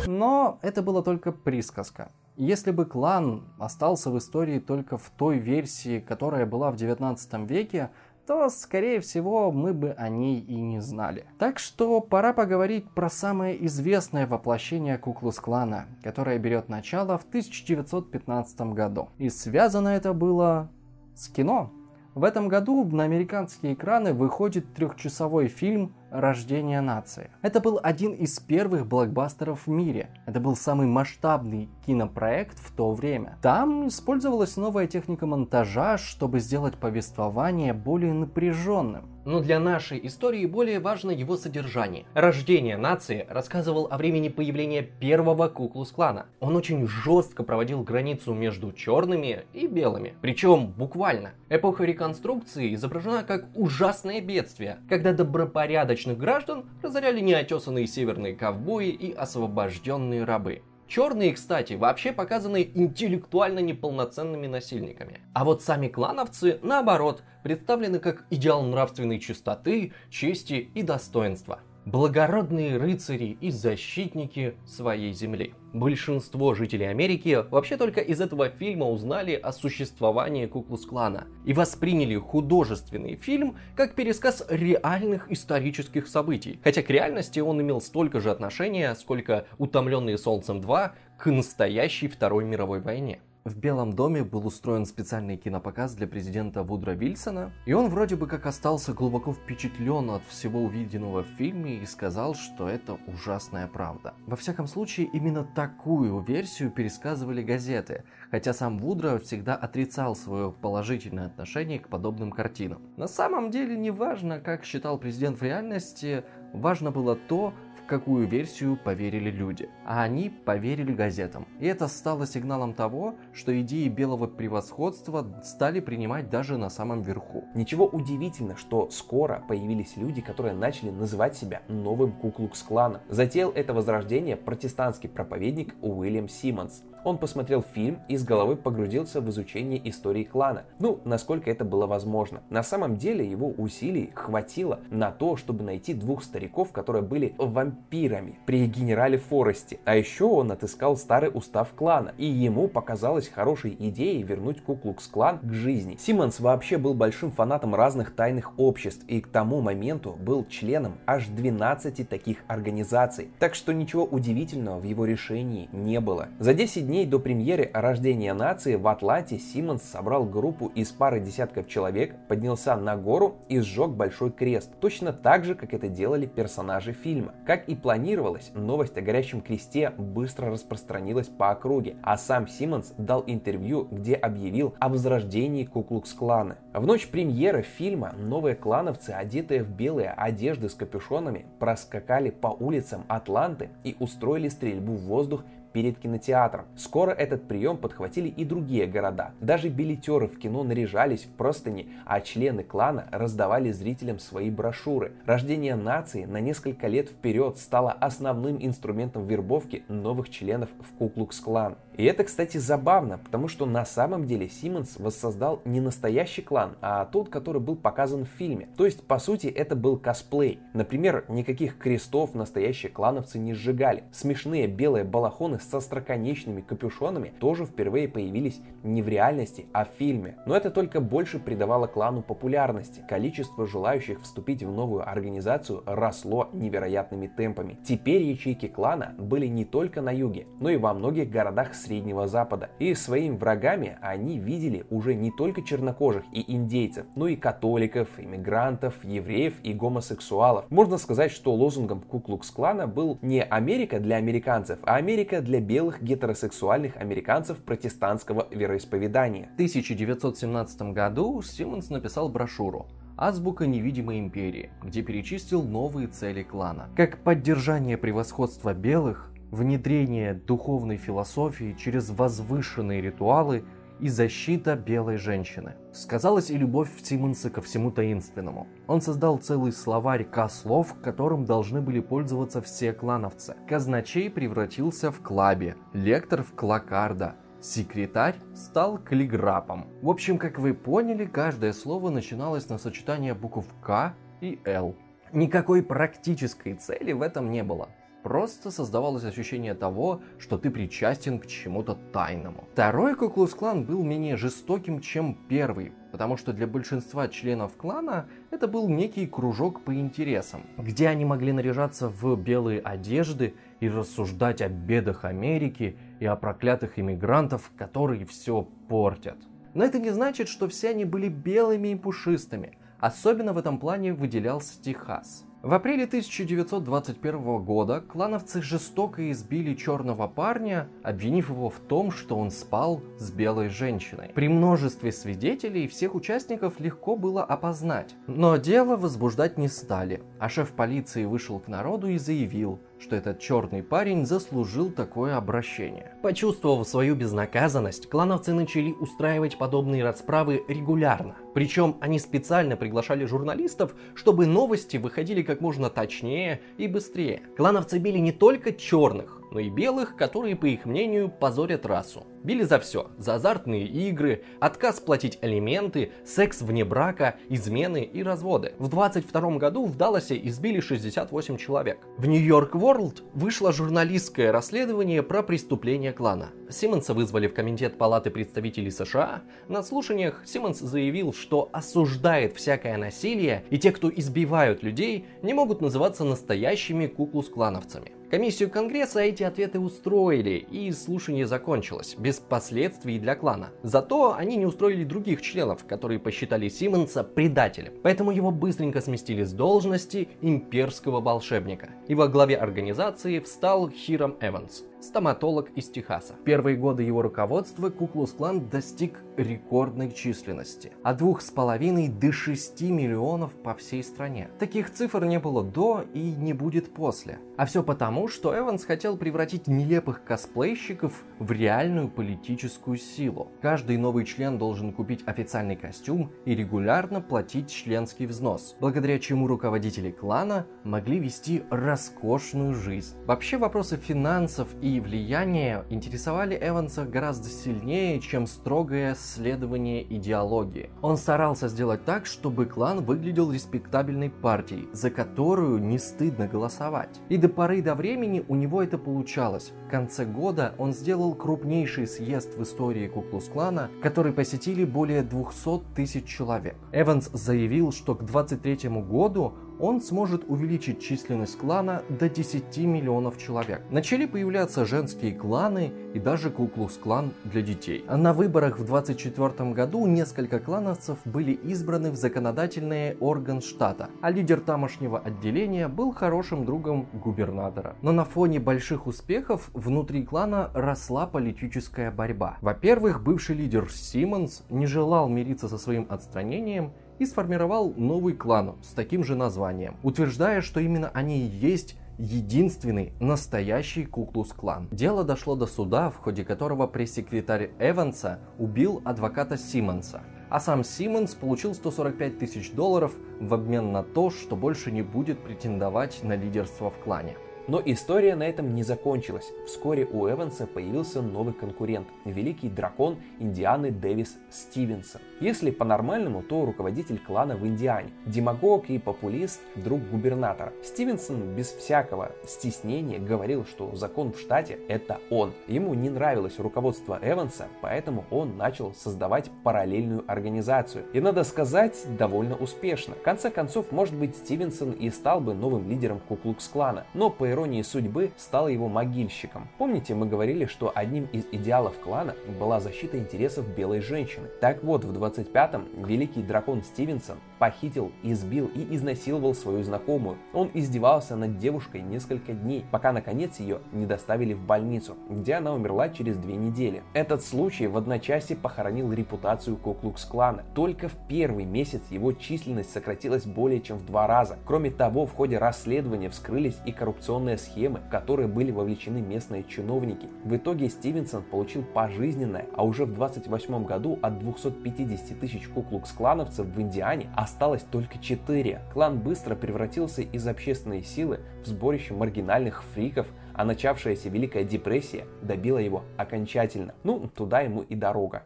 Но 0.06 0.58
это 0.62 0.82
была 0.82 1.02
только 1.02 1.32
присказка. 1.32 2.12
Если 2.36 2.70
бы 2.72 2.86
клан 2.86 3.44
остался 3.58 4.10
в 4.10 4.18
истории 4.18 4.58
только 4.58 4.98
в 4.98 5.10
той 5.10 5.38
версии, 5.38 6.00
которая 6.00 6.44
была 6.44 6.70
в 6.70 6.76
19 6.76 7.48
веке, 7.48 7.90
то, 8.26 8.48
скорее 8.48 9.00
всего, 9.00 9.50
мы 9.50 9.74
бы 9.74 9.90
о 9.92 10.08
ней 10.08 10.40
и 10.40 10.54
не 10.60 10.80
знали. 10.80 11.26
Так 11.38 11.58
что 11.58 12.00
пора 12.00 12.32
поговорить 12.32 12.88
про 12.90 13.10
самое 13.10 13.64
известное 13.66 14.26
воплощение 14.26 14.98
Куклус-клана, 14.98 15.86
которое 16.02 16.38
берет 16.38 16.68
начало 16.68 17.18
в 17.18 17.24
1915 17.24 18.60
году. 18.72 19.08
И 19.18 19.28
связано 19.28 19.88
это 19.88 20.12
было 20.12 20.70
с 21.14 21.28
кино. 21.28 21.72
В 22.14 22.24
этом 22.24 22.48
году 22.48 22.84
на 22.84 23.04
американские 23.04 23.74
экраны 23.74 24.12
выходит 24.12 24.74
трехчасовой 24.74 25.48
фильм 25.48 25.94
«Рождение 26.12 26.82
нации». 26.82 27.30
Это 27.40 27.60
был 27.60 27.80
один 27.82 28.12
из 28.12 28.38
первых 28.38 28.86
блокбастеров 28.86 29.66
в 29.66 29.70
мире. 29.70 30.10
Это 30.26 30.40
был 30.40 30.56
самый 30.56 30.86
масштабный 30.86 31.70
кинопроект 31.86 32.58
в 32.58 32.70
то 32.76 32.92
время. 32.92 33.38
Там 33.40 33.88
использовалась 33.88 34.58
новая 34.58 34.86
техника 34.86 35.24
монтажа, 35.24 35.96
чтобы 35.96 36.40
сделать 36.40 36.76
повествование 36.76 37.72
более 37.72 38.12
напряженным. 38.12 39.11
Но 39.24 39.40
для 39.40 39.60
нашей 39.60 40.04
истории 40.06 40.46
более 40.46 40.80
важно 40.80 41.10
его 41.10 41.36
содержание. 41.36 42.06
Рождение 42.14 42.76
нации 42.76 43.26
рассказывал 43.28 43.88
о 43.90 43.96
времени 43.96 44.28
появления 44.28 44.82
первого 44.82 45.48
Куклус-клана. 45.48 46.26
Он 46.40 46.56
очень 46.56 46.86
жестко 46.86 47.44
проводил 47.44 47.82
границу 47.82 48.34
между 48.34 48.72
черными 48.72 49.44
и 49.52 49.66
белыми. 49.66 50.14
Причем 50.20 50.66
буквально. 50.66 51.32
Эпоха 51.48 51.84
реконструкции 51.84 52.74
изображена 52.74 53.22
как 53.22 53.46
ужасное 53.54 54.20
бедствие, 54.20 54.78
когда 54.88 55.12
добропорядочных 55.12 56.18
граждан 56.18 56.64
разоряли 56.82 57.20
неотесанные 57.20 57.86
северные 57.86 58.34
ковбои 58.34 58.88
и 58.88 59.12
освобожденные 59.12 60.24
рабы. 60.24 60.62
Черные, 60.94 61.32
кстати, 61.32 61.72
вообще 61.72 62.12
показаны 62.12 62.70
интеллектуально 62.74 63.60
неполноценными 63.60 64.46
насильниками. 64.46 65.22
А 65.32 65.42
вот 65.42 65.62
сами 65.62 65.88
клановцы, 65.88 66.58
наоборот, 66.62 67.22
представлены 67.42 67.98
как 67.98 68.26
идеал 68.28 68.62
нравственной 68.62 69.18
чистоты, 69.18 69.94
чести 70.10 70.70
и 70.74 70.82
достоинства. 70.82 71.60
Благородные 71.84 72.76
рыцари 72.76 73.36
и 73.40 73.50
защитники 73.50 74.54
своей 74.64 75.12
земли. 75.12 75.52
Большинство 75.72 76.54
жителей 76.54 76.86
Америки 76.86 77.44
вообще 77.50 77.76
только 77.76 78.00
из 78.00 78.20
этого 78.20 78.50
фильма 78.50 78.86
узнали 78.86 79.34
о 79.34 79.52
существовании 79.52 80.46
Куклус-клана 80.46 81.26
и 81.44 81.52
восприняли 81.52 82.14
художественный 82.14 83.16
фильм 83.16 83.56
как 83.74 83.96
пересказ 83.96 84.46
реальных 84.48 85.28
исторических 85.32 86.06
событий, 86.06 86.60
хотя 86.62 86.82
к 86.82 86.90
реальности 86.90 87.40
он 87.40 87.60
имел 87.60 87.80
столько 87.80 88.20
же 88.20 88.30
отношения, 88.30 88.94
сколько 88.94 89.46
«Утомленные 89.58 90.18
солнцем 90.18 90.60
2» 90.60 90.92
к 91.18 91.30
настоящей 91.32 92.06
Второй 92.06 92.44
мировой 92.44 92.80
войне. 92.80 93.20
В 93.44 93.58
Белом 93.58 93.92
доме 93.92 94.22
был 94.22 94.46
устроен 94.46 94.86
специальный 94.86 95.36
кинопоказ 95.36 95.94
для 95.94 96.06
президента 96.06 96.62
Вудра 96.62 96.92
Вильсона, 96.92 97.50
и 97.66 97.72
он 97.72 97.88
вроде 97.88 98.14
бы 98.14 98.28
как 98.28 98.46
остался 98.46 98.92
глубоко 98.92 99.32
впечатлен 99.32 100.10
от 100.10 100.24
всего 100.26 100.62
увиденного 100.62 101.24
в 101.24 101.26
фильме 101.38 101.78
и 101.78 101.86
сказал, 101.86 102.36
что 102.36 102.68
это 102.68 103.00
ужасная 103.08 103.66
правда. 103.66 104.14
Во 104.28 104.36
всяком 104.36 104.68
случае, 104.68 105.08
именно 105.12 105.42
такую 105.42 106.20
версию 106.20 106.70
пересказывали 106.70 107.42
газеты, 107.42 108.04
хотя 108.30 108.54
сам 108.54 108.78
Вудро 108.78 109.18
всегда 109.18 109.56
отрицал 109.56 110.14
свое 110.14 110.52
положительное 110.52 111.26
отношение 111.26 111.80
к 111.80 111.88
подобным 111.88 112.30
картинам. 112.30 112.80
На 112.96 113.08
самом 113.08 113.50
деле 113.50 113.76
не 113.76 113.90
важно, 113.90 114.38
как 114.38 114.64
считал 114.64 114.98
президент 114.98 115.40
в 115.40 115.42
реальности, 115.42 116.22
важно 116.52 116.92
было 116.92 117.16
то, 117.16 117.52
какую 117.92 118.26
версию 118.26 118.78
поверили 118.82 119.30
люди. 119.30 119.68
А 119.84 120.02
они 120.02 120.30
поверили 120.30 120.94
газетам. 120.94 121.46
И 121.60 121.66
это 121.66 121.88
стало 121.88 122.26
сигналом 122.26 122.72
того, 122.72 123.16
что 123.34 123.60
идеи 123.60 123.88
белого 123.88 124.26
превосходства 124.26 125.26
стали 125.44 125.80
принимать 125.80 126.30
даже 126.30 126.56
на 126.56 126.70
самом 126.70 127.02
верху. 127.02 127.44
Ничего 127.54 127.86
удивительно, 127.86 128.56
что 128.56 128.88
скоро 128.88 129.44
появились 129.46 129.98
люди, 129.98 130.22
которые 130.22 130.54
начали 130.54 130.88
называть 130.88 131.36
себя 131.36 131.60
новым 131.68 132.12
Куклукс-кланом. 132.12 133.02
Затеял 133.10 133.50
это 133.50 133.74
возрождение 133.74 134.36
протестантский 134.36 135.10
проповедник 135.10 135.74
Уильям 135.82 136.30
Симмонс. 136.30 136.84
Он 137.04 137.18
посмотрел 137.18 137.62
фильм 137.62 137.98
и 138.08 138.16
с 138.16 138.24
головой 138.24 138.56
погрузился 138.56 139.20
в 139.20 139.28
изучение 139.28 139.86
истории 139.90 140.22
клана. 140.22 140.64
Ну, 140.78 141.00
насколько 141.04 141.50
это 141.50 141.64
было 141.64 141.86
возможно. 141.86 142.42
На 142.48 142.62
самом 142.62 142.96
деле 142.96 143.28
его 143.28 143.48
усилий 143.48 144.12
хватило 144.14 144.80
на 144.88 145.10
то, 145.10 145.36
чтобы 145.36 145.64
найти 145.64 145.94
двух 145.94 146.22
стариков, 146.22 146.72
которые 146.72 147.02
были 147.02 147.34
вампирами 147.36 147.81
при 147.90 148.66
генерале 148.66 149.18
Форесте. 149.18 149.78
А 149.84 149.96
еще 149.96 150.24
он 150.24 150.52
отыскал 150.52 150.96
старый 150.96 151.30
устав 151.32 151.72
клана, 151.74 152.14
и 152.18 152.26
ему 152.26 152.68
показалось 152.68 153.28
хорошей 153.28 153.76
идеей 153.78 154.22
вернуть 154.22 154.62
Куклукс 154.62 155.06
клан 155.06 155.38
к 155.40 155.52
жизни. 155.52 155.96
Симмонс 155.98 156.40
вообще 156.40 156.78
был 156.78 156.94
большим 156.94 157.30
фанатом 157.30 157.74
разных 157.74 158.14
тайных 158.14 158.58
обществ 158.58 159.04
и 159.08 159.20
к 159.20 159.28
тому 159.28 159.60
моменту 159.60 160.16
был 160.18 160.44
членом 160.46 160.94
аж 161.06 161.26
12 161.26 162.08
таких 162.08 162.38
организаций. 162.48 163.30
Так 163.38 163.54
что 163.54 163.72
ничего 163.72 164.04
удивительного 164.04 164.78
в 164.78 164.84
его 164.84 165.04
решении 165.04 165.68
не 165.72 166.00
было. 166.00 166.28
За 166.38 166.54
10 166.54 166.86
дней 166.86 167.06
до 167.06 167.18
премьеры 167.18 167.70
«Рождения 167.72 168.34
нации» 168.34 168.76
в 168.76 168.86
Атланте 168.86 169.38
Симмонс 169.38 169.82
собрал 169.82 170.24
группу 170.24 170.68
из 170.74 170.90
пары 170.90 171.20
десятков 171.20 171.68
человек, 171.68 172.14
поднялся 172.28 172.76
на 172.76 172.96
гору 172.96 173.36
и 173.48 173.60
сжег 173.60 173.90
большой 173.90 174.30
крест, 174.30 174.70
точно 174.80 175.12
так 175.12 175.44
же, 175.44 175.54
как 175.54 175.74
это 175.74 175.88
делали 175.88 176.26
персонажи 176.26 176.92
фильма. 176.92 177.34
Как 177.46 177.68
и 177.68 177.71
планировалось, 177.76 178.50
новость 178.54 178.96
о 178.98 179.02
горящем 179.02 179.40
кресте 179.40 179.90
быстро 179.90 180.50
распространилась 180.50 181.28
по 181.28 181.50
округе, 181.50 181.96
а 182.02 182.16
сам 182.16 182.48
Симмонс 182.48 182.92
дал 182.98 183.24
интервью, 183.26 183.88
где 183.90 184.14
объявил 184.14 184.74
о 184.78 184.88
возрождении 184.88 185.64
Куклукс-клана. 185.64 186.58
В 186.72 186.86
ночь 186.86 187.08
премьеры 187.08 187.62
фильма 187.62 188.14
новые 188.16 188.54
клановцы, 188.54 189.10
одетые 189.10 189.62
в 189.62 189.70
белые 189.70 190.10
одежды 190.10 190.68
с 190.68 190.74
капюшонами, 190.74 191.46
проскакали 191.58 192.30
по 192.30 192.48
улицам 192.48 193.04
Атланты 193.08 193.70
и 193.84 193.96
устроили 193.98 194.48
стрельбу 194.48 194.92
в 194.92 195.02
воздух 195.02 195.44
перед 195.72 195.98
кинотеатром. 195.98 196.66
Скоро 196.76 197.10
этот 197.10 197.48
прием 197.48 197.76
подхватили 197.76 198.28
и 198.28 198.44
другие 198.44 198.86
города. 198.86 199.32
Даже 199.40 199.68
билетеры 199.68 200.28
в 200.28 200.38
кино 200.38 200.62
наряжались 200.64 201.24
в 201.24 201.30
простыни, 201.30 201.90
а 202.04 202.20
члены 202.20 202.62
клана 202.62 203.06
раздавали 203.10 203.72
зрителям 203.72 204.18
свои 204.18 204.50
брошюры. 204.50 205.12
Рождение 205.26 205.74
нации 205.74 206.24
на 206.24 206.40
несколько 206.40 206.86
лет 206.86 207.08
вперед 207.08 207.58
стало 207.58 207.92
основным 207.92 208.58
инструментом 208.60 209.26
вербовки 209.26 209.84
новых 209.88 210.30
членов 210.30 210.68
в 210.80 210.96
Куклукс-клан. 210.98 211.76
И 211.96 212.04
это, 212.04 212.24
кстати, 212.24 212.58
забавно, 212.58 213.18
потому 213.18 213.48
что 213.48 213.66
на 213.66 213.84
самом 213.84 214.26
деле 214.26 214.48
Симмонс 214.48 214.98
воссоздал 214.98 215.60
не 215.64 215.80
настоящий 215.80 216.42
клан, 216.42 216.76
а 216.80 217.04
тот, 217.04 217.28
который 217.28 217.60
был 217.60 217.76
показан 217.76 218.24
в 218.24 218.28
фильме. 218.28 218.68
То 218.76 218.86
есть, 218.86 219.06
по 219.06 219.18
сути, 219.18 219.46
это 219.46 219.76
был 219.76 219.98
косплей. 219.98 220.60
Например, 220.72 221.24
никаких 221.28 221.78
крестов 221.78 222.34
настоящие 222.34 222.90
клановцы 222.90 223.38
не 223.38 223.52
сжигали. 223.52 224.04
Смешные 224.12 224.66
белые 224.66 225.04
балахоны 225.04 225.58
со 225.60 225.78
остроконечными 225.78 226.62
капюшонами 226.62 227.32
тоже 227.38 227.66
впервые 227.66 228.08
появились 228.08 228.60
не 228.82 229.02
в 229.02 229.08
реальности, 229.08 229.66
а 229.72 229.84
в 229.84 229.88
фильме. 229.98 230.36
Но 230.46 230.56
это 230.56 230.70
только 230.70 231.00
больше 231.00 231.38
придавало 231.38 231.86
клану 231.86 232.22
популярности. 232.22 233.04
Количество 233.08 233.66
желающих 233.66 234.22
вступить 234.22 234.62
в 234.62 234.70
новую 234.72 235.08
организацию 235.08 235.82
росло 235.86 236.48
невероятными 236.52 237.26
темпами. 237.26 237.78
Теперь 237.84 238.22
ячейки 238.22 238.66
клана 238.68 239.14
были 239.18 239.46
не 239.46 239.64
только 239.64 240.00
на 240.00 240.10
юге, 240.10 240.46
но 240.60 240.70
и 240.70 240.76
во 240.76 240.94
многих 240.94 241.30
городах 241.30 241.74
Среднего 241.82 242.28
Запада. 242.28 242.70
И 242.78 242.94
своими 242.94 243.36
врагами 243.36 243.98
они 244.00 244.38
видели 244.38 244.86
уже 244.90 245.14
не 245.14 245.30
только 245.30 245.62
чернокожих 245.62 246.24
и 246.32 246.52
индейцев, 246.54 247.06
но 247.16 247.28
и 247.28 247.36
католиков, 247.36 248.08
иммигрантов, 248.18 248.94
евреев 249.04 249.54
и 249.62 249.72
гомосексуалов. 249.72 250.70
Можно 250.70 250.98
сказать, 250.98 251.32
что 251.32 251.52
лозунгом 251.52 252.00
Куклукс-клана 252.00 252.86
был 252.86 253.18
не 253.22 253.42
Америка 253.42 254.00
для 254.00 254.16
американцев, 254.16 254.78
а 254.84 254.96
Америка 254.96 255.40
для 255.40 255.60
белых 255.60 256.02
гетеросексуальных 256.02 256.96
американцев 256.96 257.58
протестантского 257.58 258.46
вероисповедания. 258.50 259.48
В 259.50 259.54
1917 259.54 260.82
году 260.92 261.42
Симмонс 261.42 261.90
написал 261.90 262.28
брошюру 262.28 262.86
«Азбука 263.16 263.66
невидимой 263.66 264.18
империи», 264.18 264.70
где 264.82 265.02
перечислил 265.02 265.62
новые 265.62 266.08
цели 266.08 266.42
клана. 266.42 266.88
Как 266.96 267.18
поддержание 267.18 267.96
превосходства 267.96 268.74
белых, 268.74 269.31
внедрение 269.52 270.34
духовной 270.34 270.96
философии 270.96 271.76
через 271.78 272.10
возвышенные 272.10 273.00
ритуалы 273.00 273.64
и 274.00 274.08
защита 274.08 274.74
белой 274.74 275.18
женщины. 275.18 275.74
Сказалась 275.92 276.50
и 276.50 276.56
любовь 276.56 276.90
Симмонса 277.02 277.50
ко 277.50 277.60
всему 277.60 277.92
таинственному. 277.92 278.66
Он 278.88 279.00
создал 279.00 279.38
целый 279.38 279.70
словарь 279.70 280.24
К-слов, 280.24 280.96
которым 281.00 281.44
должны 281.44 281.80
были 281.80 282.00
пользоваться 282.00 282.60
все 282.60 282.92
клановцы. 282.92 283.54
Казначей 283.68 284.28
превратился 284.28 285.12
в 285.12 285.20
Клаби, 285.20 285.74
лектор 285.92 286.42
в 286.42 286.54
Клакарда, 286.54 287.36
секретарь 287.60 288.36
стал 288.54 288.98
каллиграфом. 288.98 289.86
В 290.00 290.10
общем, 290.10 290.38
как 290.38 290.58
вы 290.58 290.74
поняли, 290.74 291.26
каждое 291.26 291.72
слово 291.72 292.10
начиналось 292.10 292.68
на 292.68 292.78
сочетание 292.78 293.34
букв 293.34 293.66
К 293.82 294.14
и 294.40 294.58
Л. 294.64 294.96
Никакой 295.32 295.82
практической 295.82 296.74
цели 296.74 297.12
в 297.12 297.22
этом 297.22 297.50
не 297.50 297.62
было. 297.62 297.88
Просто 298.22 298.70
создавалось 298.70 299.24
ощущение 299.24 299.74
того, 299.74 300.20
что 300.38 300.56
ты 300.56 300.70
причастен 300.70 301.40
к 301.40 301.46
чему-то 301.46 301.98
тайному. 302.12 302.64
Второй 302.72 303.16
Куклус-клан 303.16 303.84
был 303.84 304.04
менее 304.04 304.36
жестоким, 304.36 305.00
чем 305.00 305.34
первый, 305.48 305.92
потому 306.12 306.36
что 306.36 306.52
для 306.52 306.68
большинства 306.68 307.26
членов 307.26 307.76
клана 307.76 308.28
это 308.52 308.68
был 308.68 308.88
некий 308.88 309.26
кружок 309.26 309.80
по 309.80 309.94
интересам, 309.94 310.62
где 310.78 311.08
они 311.08 311.24
могли 311.24 311.52
наряжаться 311.52 312.08
в 312.08 312.36
белые 312.36 312.80
одежды 312.80 313.54
и 313.80 313.88
рассуждать 313.88 314.62
о 314.62 314.68
бедах 314.68 315.24
Америки 315.24 315.96
и 316.20 316.26
о 316.26 316.36
проклятых 316.36 317.00
иммигрантов, 317.00 317.72
которые 317.76 318.24
все 318.24 318.68
портят. 318.88 319.38
Но 319.74 319.84
это 319.84 319.98
не 319.98 320.10
значит, 320.10 320.48
что 320.48 320.68
все 320.68 320.90
они 320.90 321.04
были 321.04 321.28
белыми 321.28 321.88
и 321.88 321.96
пушистыми. 321.96 322.78
Особенно 323.00 323.52
в 323.52 323.58
этом 323.58 323.78
плане 323.78 324.12
выделялся 324.12 324.80
Техас. 324.80 325.44
В 325.62 325.74
апреле 325.74 326.06
1921 326.06 327.58
года 327.62 328.00
клановцы 328.00 328.60
жестоко 328.60 329.30
избили 329.30 329.74
черного 329.74 330.26
парня, 330.26 330.88
обвинив 331.04 331.50
его 331.50 331.70
в 331.70 331.78
том, 331.78 332.10
что 332.10 332.34
он 332.34 332.50
спал 332.50 333.00
с 333.16 333.30
белой 333.30 333.68
женщиной. 333.68 334.32
При 334.34 334.48
множестве 334.48 335.12
свидетелей 335.12 335.86
всех 335.86 336.16
участников 336.16 336.80
легко 336.80 337.14
было 337.14 337.44
опознать, 337.44 338.16
но 338.26 338.56
дело 338.56 338.96
возбуждать 338.96 339.56
не 339.56 339.68
стали, 339.68 340.24
а 340.40 340.48
шеф 340.48 340.72
полиции 340.72 341.26
вышел 341.26 341.60
к 341.60 341.68
народу 341.68 342.08
и 342.08 342.18
заявил, 342.18 342.80
что 342.98 343.14
этот 343.14 343.38
черный 343.38 343.84
парень 343.84 344.26
заслужил 344.26 344.90
такое 344.90 345.36
обращение. 345.36 346.16
Почувствовав 346.22 346.88
свою 346.88 347.14
безнаказанность, 347.14 348.08
клановцы 348.08 348.52
начали 348.52 348.90
устраивать 348.90 349.58
подобные 349.58 350.02
расправы 350.02 350.64
регулярно. 350.66 351.36
Причем 351.54 351.96
они 352.00 352.18
специально 352.18 352.76
приглашали 352.76 353.24
журналистов, 353.24 353.94
чтобы 354.14 354.46
новости 354.46 354.96
выходили 354.96 355.42
как 355.42 355.60
можно 355.60 355.90
точнее 355.90 356.62
и 356.78 356.88
быстрее. 356.88 357.42
Клановцы 357.56 357.98
били 357.98 358.18
не 358.18 358.32
только 358.32 358.72
черных, 358.72 359.40
но 359.50 359.60
и 359.60 359.68
белых, 359.68 360.16
которые, 360.16 360.56
по 360.56 360.66
их 360.66 360.86
мнению, 360.86 361.30
позорят 361.30 361.86
расу. 361.86 362.26
Били 362.44 362.64
за 362.64 362.80
все. 362.80 363.10
За 363.18 363.36
азартные 363.36 363.86
игры, 363.86 364.42
отказ 364.58 364.98
платить 364.98 365.38
алименты, 365.42 366.10
секс 366.24 366.60
вне 366.60 366.84
брака, 366.84 367.36
измены 367.48 368.02
и 368.02 368.22
разводы. 368.22 368.74
В 368.78 368.88
22 368.88 369.58
году 369.58 369.86
в 369.86 369.96
Далласе 369.96 370.40
избили 370.48 370.80
68 370.80 371.56
человек. 371.56 371.98
В 372.18 372.26
Нью-Йорк 372.26 372.74
Ворлд 372.74 373.22
вышло 373.32 373.72
журналистское 373.72 374.50
расследование 374.50 375.22
про 375.22 375.42
преступление 375.42 376.12
клана. 376.12 376.50
Симмонса 376.68 377.14
вызвали 377.14 377.46
в 377.46 377.54
Комитет 377.54 377.96
Палаты 377.96 378.30
представителей 378.30 378.90
США. 378.90 379.42
На 379.68 379.82
слушаниях 379.82 380.42
Симмонс 380.44 380.80
заявил, 380.80 381.32
что 381.32 381.68
осуждает 381.72 382.56
всякое 382.56 382.96
насилие, 382.96 383.64
и 383.70 383.78
те, 383.78 383.92
кто 383.92 384.10
избивают 384.10 384.82
людей, 384.82 385.26
не 385.42 385.54
могут 385.54 385.80
называться 385.80 386.24
настоящими 386.24 387.06
куклус-клановцами. 387.06 388.12
Комиссию 388.32 388.70
Конгресса 388.70 389.20
эти 389.20 389.42
ответы 389.42 389.78
устроили, 389.78 390.66
и 390.70 390.90
слушание 390.92 391.46
закончилось, 391.46 392.14
без 392.18 392.31
последствий 392.38 393.18
для 393.18 393.34
клана. 393.34 393.70
Зато 393.82 394.34
они 394.34 394.56
не 394.56 394.66
устроили 394.66 395.04
других 395.04 395.42
членов, 395.42 395.84
которые 395.84 396.18
посчитали 396.18 396.68
Симмонса 396.68 397.24
предателем. 397.24 397.94
Поэтому 398.02 398.30
его 398.30 398.50
быстренько 398.50 399.00
сместили 399.00 399.44
с 399.44 399.52
должности 399.52 400.28
имперского 400.40 401.20
волшебника. 401.20 401.90
И 402.08 402.14
во 402.14 402.28
главе 402.28 402.56
организации 402.56 403.40
встал 403.40 403.90
Хиром 403.90 404.36
Эванс 404.40 404.84
стоматолог 405.02 405.70
из 405.74 405.88
Техаса. 405.88 406.34
В 406.34 406.44
первые 406.44 406.76
годы 406.76 407.02
его 407.02 407.22
руководства 407.22 407.90
Куклус-клан 407.90 408.68
достиг 408.68 409.18
рекордной 409.36 410.12
численности. 410.12 410.92
От 411.02 411.18
двух 411.18 411.42
с 411.42 411.50
половиной 411.50 412.08
до 412.08 412.32
6 412.32 412.82
миллионов 412.82 413.52
по 413.52 413.74
всей 413.74 414.02
стране. 414.04 414.48
Таких 414.58 414.92
цифр 414.92 415.24
не 415.24 415.38
было 415.38 415.62
до 415.62 416.04
и 416.14 416.20
не 416.32 416.52
будет 416.52 416.92
после. 416.92 417.38
А 417.56 417.66
все 417.66 417.82
потому, 417.82 418.28
что 418.28 418.56
Эванс 418.56 418.84
хотел 418.84 419.16
превратить 419.16 419.66
нелепых 419.66 420.24
косплейщиков 420.24 421.24
в 421.38 421.50
реальную 421.52 422.08
политическую 422.08 422.96
силу. 422.96 423.52
Каждый 423.60 423.96
новый 423.96 424.24
член 424.24 424.58
должен 424.58 424.92
купить 424.92 425.22
официальный 425.26 425.76
костюм 425.76 426.32
и 426.44 426.54
регулярно 426.54 427.20
платить 427.20 427.70
членский 427.70 428.26
взнос, 428.26 428.76
благодаря 428.80 429.18
чему 429.18 429.46
руководители 429.46 430.10
клана 430.10 430.66
могли 430.84 431.18
вести 431.18 431.62
роскошную 431.70 432.74
жизнь. 432.74 433.16
Вообще 433.26 433.56
вопросы 433.56 433.96
финансов 433.96 434.68
и 434.80 434.91
и 434.92 435.00
влияние 435.00 435.84
интересовали 435.88 436.58
Эванса 436.60 437.04
гораздо 437.04 437.48
сильнее, 437.48 438.20
чем 438.20 438.46
строгое 438.46 439.14
следование 439.14 440.02
идеологии. 440.02 440.90
Он 441.00 441.16
старался 441.16 441.68
сделать 441.68 442.04
так, 442.04 442.26
чтобы 442.26 442.66
клан 442.66 443.02
выглядел 443.02 443.50
респектабельной 443.50 444.28
партией, 444.28 444.88
за 444.92 445.10
которую 445.10 445.82
не 445.82 445.98
стыдно 445.98 446.46
голосовать. 446.46 447.20
И 447.30 447.38
до 447.38 447.48
поры 447.48 447.80
до 447.80 447.94
времени 447.94 448.44
у 448.48 448.54
него 448.54 448.82
это 448.82 448.98
получалось. 448.98 449.72
В 449.86 449.90
конце 449.90 450.26
года 450.26 450.74
он 450.76 450.92
сделал 450.92 451.34
крупнейший 451.34 452.06
съезд 452.06 452.54
в 452.56 452.62
истории 452.62 453.08
Куклус-клана, 453.08 453.90
который 454.02 454.32
посетили 454.32 454.84
более 454.84 455.22
200 455.22 455.94
тысяч 455.94 456.26
человек. 456.26 456.76
Эванс 456.92 457.30
заявил, 457.32 457.92
что 457.92 458.14
к 458.14 458.24
23 458.24 458.90
году 459.00 459.54
он 459.78 460.00
сможет 460.00 460.44
увеличить 460.48 461.00
численность 461.00 461.58
клана 461.58 462.02
до 462.08 462.28
10 462.28 462.76
миллионов 462.78 463.38
человек. 463.38 463.82
Начали 463.90 464.26
появляться 464.26 464.84
женские 464.84 465.32
кланы 465.32 465.92
и 466.14 466.18
даже 466.18 466.50
Куклус-клан 466.50 467.32
для 467.44 467.62
детей. 467.62 468.04
На 468.08 468.32
выборах 468.32 468.78
в 468.78 468.84
24 468.84 469.72
году 469.72 470.06
несколько 470.06 470.58
клановцев 470.58 471.18
были 471.24 471.52
избраны 471.52 472.10
в 472.10 472.16
законодательный 472.16 473.16
орган 473.18 473.60
штата, 473.60 474.10
а 474.20 474.30
лидер 474.30 474.60
тамошнего 474.60 475.18
отделения 475.18 475.88
был 475.88 476.12
хорошим 476.12 476.64
другом 476.64 477.08
губернатора. 477.12 477.96
Но 478.02 478.12
на 478.12 478.24
фоне 478.24 478.60
больших 478.60 479.06
успехов 479.06 479.70
внутри 479.72 480.24
клана 480.24 480.70
росла 480.74 481.26
политическая 481.26 482.10
борьба. 482.10 482.58
Во-первых, 482.60 483.22
бывший 483.22 483.56
лидер 483.56 483.90
Симмонс 483.90 484.62
не 484.70 484.86
желал 484.86 485.28
мириться 485.28 485.68
со 485.68 485.78
своим 485.78 486.06
отстранением 486.08 486.92
и 487.18 487.26
сформировал 487.26 487.92
новый 487.96 488.34
клан 488.34 488.76
с 488.82 488.88
таким 488.94 489.24
же 489.24 489.36
названием, 489.36 489.96
утверждая, 490.02 490.60
что 490.60 490.80
именно 490.80 491.10
они 491.14 491.40
и 491.40 491.48
есть 491.48 491.96
единственный 492.18 493.12
настоящий 493.20 494.04
Куклус-клан. 494.04 494.88
Дело 494.90 495.24
дошло 495.24 495.56
до 495.56 495.66
суда, 495.66 496.10
в 496.10 496.16
ходе 496.16 496.44
которого 496.44 496.86
пресс-секретарь 496.86 497.70
Эванса 497.78 498.38
убил 498.58 499.02
адвоката 499.04 499.56
Симмонса, 499.56 500.22
а 500.48 500.60
сам 500.60 500.84
Симмонс 500.84 501.34
получил 501.34 501.74
145 501.74 502.38
тысяч 502.38 502.72
долларов 502.72 503.12
в 503.40 503.54
обмен 503.54 503.92
на 503.92 504.02
то, 504.02 504.30
что 504.30 504.56
больше 504.56 504.92
не 504.92 505.02
будет 505.02 505.38
претендовать 505.38 506.22
на 506.22 506.36
лидерство 506.36 506.90
в 506.90 506.98
клане. 506.98 507.36
Но 507.68 507.80
история 507.84 508.34
на 508.34 508.42
этом 508.42 508.74
не 508.74 508.82
закончилась. 508.82 509.52
Вскоре 509.66 510.04
у 510.04 510.28
Эванса 510.28 510.66
появился 510.66 511.22
новый 511.22 511.54
конкурент– 511.54 512.08
великий 512.24 512.68
дракон 512.68 513.18
Индианы 513.38 513.92
Дэвис 513.92 514.36
Стивенсон. 514.50 515.20
Если 515.40 515.70
по-нормальному, 515.70 516.42
то 516.42 516.64
руководитель 516.64 517.18
клана 517.18 517.56
в 517.56 517.64
Индиане, 517.64 518.10
демагог 518.26 518.90
и 518.90 518.98
популист, 518.98 519.60
друг 519.76 520.00
губернатора. 520.10 520.72
Стивенсон 520.82 521.54
без 521.54 521.70
всякого 521.70 522.32
стеснения 522.44 523.20
говорил, 523.20 523.64
что 523.64 523.94
закон 523.94 524.32
в 524.32 524.40
штате– 524.40 524.78
это 524.88 525.20
он. 525.30 525.52
Ему 525.68 525.94
не 525.94 526.10
нравилось 526.10 526.58
руководство 526.58 527.18
Эванса, 527.22 527.68
поэтому 527.80 528.24
он 528.30 528.56
начал 528.56 528.92
создавать 528.94 529.50
параллельную 529.62 530.24
организацию. 530.26 531.04
И 531.12 531.20
надо 531.20 531.44
сказать, 531.44 531.96
довольно 532.18 532.56
успешно. 532.56 533.14
В 533.14 533.22
конце 533.22 533.50
концов, 533.50 533.92
может 533.92 534.14
быть, 534.14 534.36
Стивенсон 534.36 534.90
и 534.92 535.10
стал 535.10 535.40
бы 535.40 535.54
новым 535.54 535.88
лидером 535.88 536.20
Куклукс-клана. 536.28 537.04
Но 537.14 537.30
по 537.30 537.51
иронии 537.52 537.82
судьбы, 537.82 538.32
стал 538.36 538.68
его 538.68 538.88
могильщиком. 538.88 539.68
Помните, 539.78 540.14
мы 540.14 540.26
говорили, 540.26 540.64
что 540.66 540.90
одним 540.94 541.26
из 541.32 541.44
идеалов 541.52 541.98
клана 541.98 542.34
была 542.58 542.80
защита 542.80 543.18
интересов 543.18 543.68
белой 543.68 544.00
женщины. 544.00 544.48
Так 544.60 544.82
вот, 544.82 545.04
в 545.04 545.12
25-м 545.12 546.04
великий 546.06 546.42
дракон 546.42 546.82
Стивенсон 546.82 547.36
похитил, 547.58 548.10
избил 548.24 548.68
и 548.74 548.96
изнасиловал 548.96 549.54
свою 549.54 549.84
знакомую. 549.84 550.36
Он 550.52 550.68
издевался 550.74 551.36
над 551.36 551.58
девушкой 551.58 552.02
несколько 552.02 552.54
дней, 552.54 552.84
пока 552.90 553.12
наконец 553.12 553.60
ее 553.60 553.78
не 553.92 554.04
доставили 554.04 554.52
в 554.52 554.64
больницу, 554.64 555.16
где 555.30 555.54
она 555.54 555.72
умерла 555.72 556.08
через 556.08 556.36
две 556.38 556.56
недели. 556.56 557.04
Этот 557.14 557.44
случай 557.44 557.86
в 557.86 557.96
одночасье 557.96 558.56
похоронил 558.56 559.12
репутацию 559.12 559.76
Коклукс-клана. 559.76 560.64
Только 560.74 561.08
в 561.08 561.14
первый 561.28 561.64
месяц 561.64 562.00
его 562.10 562.32
численность 562.32 562.92
сократилась 562.92 563.44
более 563.44 563.80
чем 563.80 563.98
в 563.98 564.06
два 564.06 564.26
раза. 564.26 564.58
Кроме 564.66 564.90
того, 564.90 565.26
в 565.26 565.32
ходе 565.32 565.58
расследования 565.58 566.30
вскрылись 566.30 566.78
и 566.84 566.90
коррупционные 566.90 567.41
коррупционные 567.42 567.58
схемы, 567.58 568.00
в 568.00 568.08
которые 568.08 568.48
были 568.48 568.70
вовлечены 568.70 569.20
местные 569.20 569.64
чиновники. 569.64 570.28
В 570.44 570.56
итоге 570.56 570.88
Стивенсон 570.88 571.42
получил 571.42 571.82
пожизненное, 571.82 572.66
а 572.74 572.84
уже 572.84 573.04
в 573.04 573.14
28 573.14 573.84
году 573.84 574.18
от 574.22 574.38
250 574.38 575.38
тысяч 575.40 575.68
куклукс-клановцев 575.68 576.66
в 576.66 576.80
Индиане 576.80 577.28
осталось 577.36 577.82
только 577.82 578.18
4. 578.18 578.80
Клан 578.92 579.18
быстро 579.18 579.54
превратился 579.54 580.22
из 580.22 580.46
общественной 580.46 581.02
силы 581.02 581.40
в 581.64 581.66
сборище 581.66 582.14
маргинальных 582.14 582.82
фриков, 582.94 583.26
а 583.54 583.64
начавшаяся 583.64 584.28
Великая 584.28 584.64
депрессия 584.64 585.26
добила 585.42 585.78
его 585.78 586.04
окончательно. 586.16 586.94
Ну, 587.04 587.28
туда 587.28 587.60
ему 587.60 587.82
и 587.82 587.94
дорога. 587.94 588.44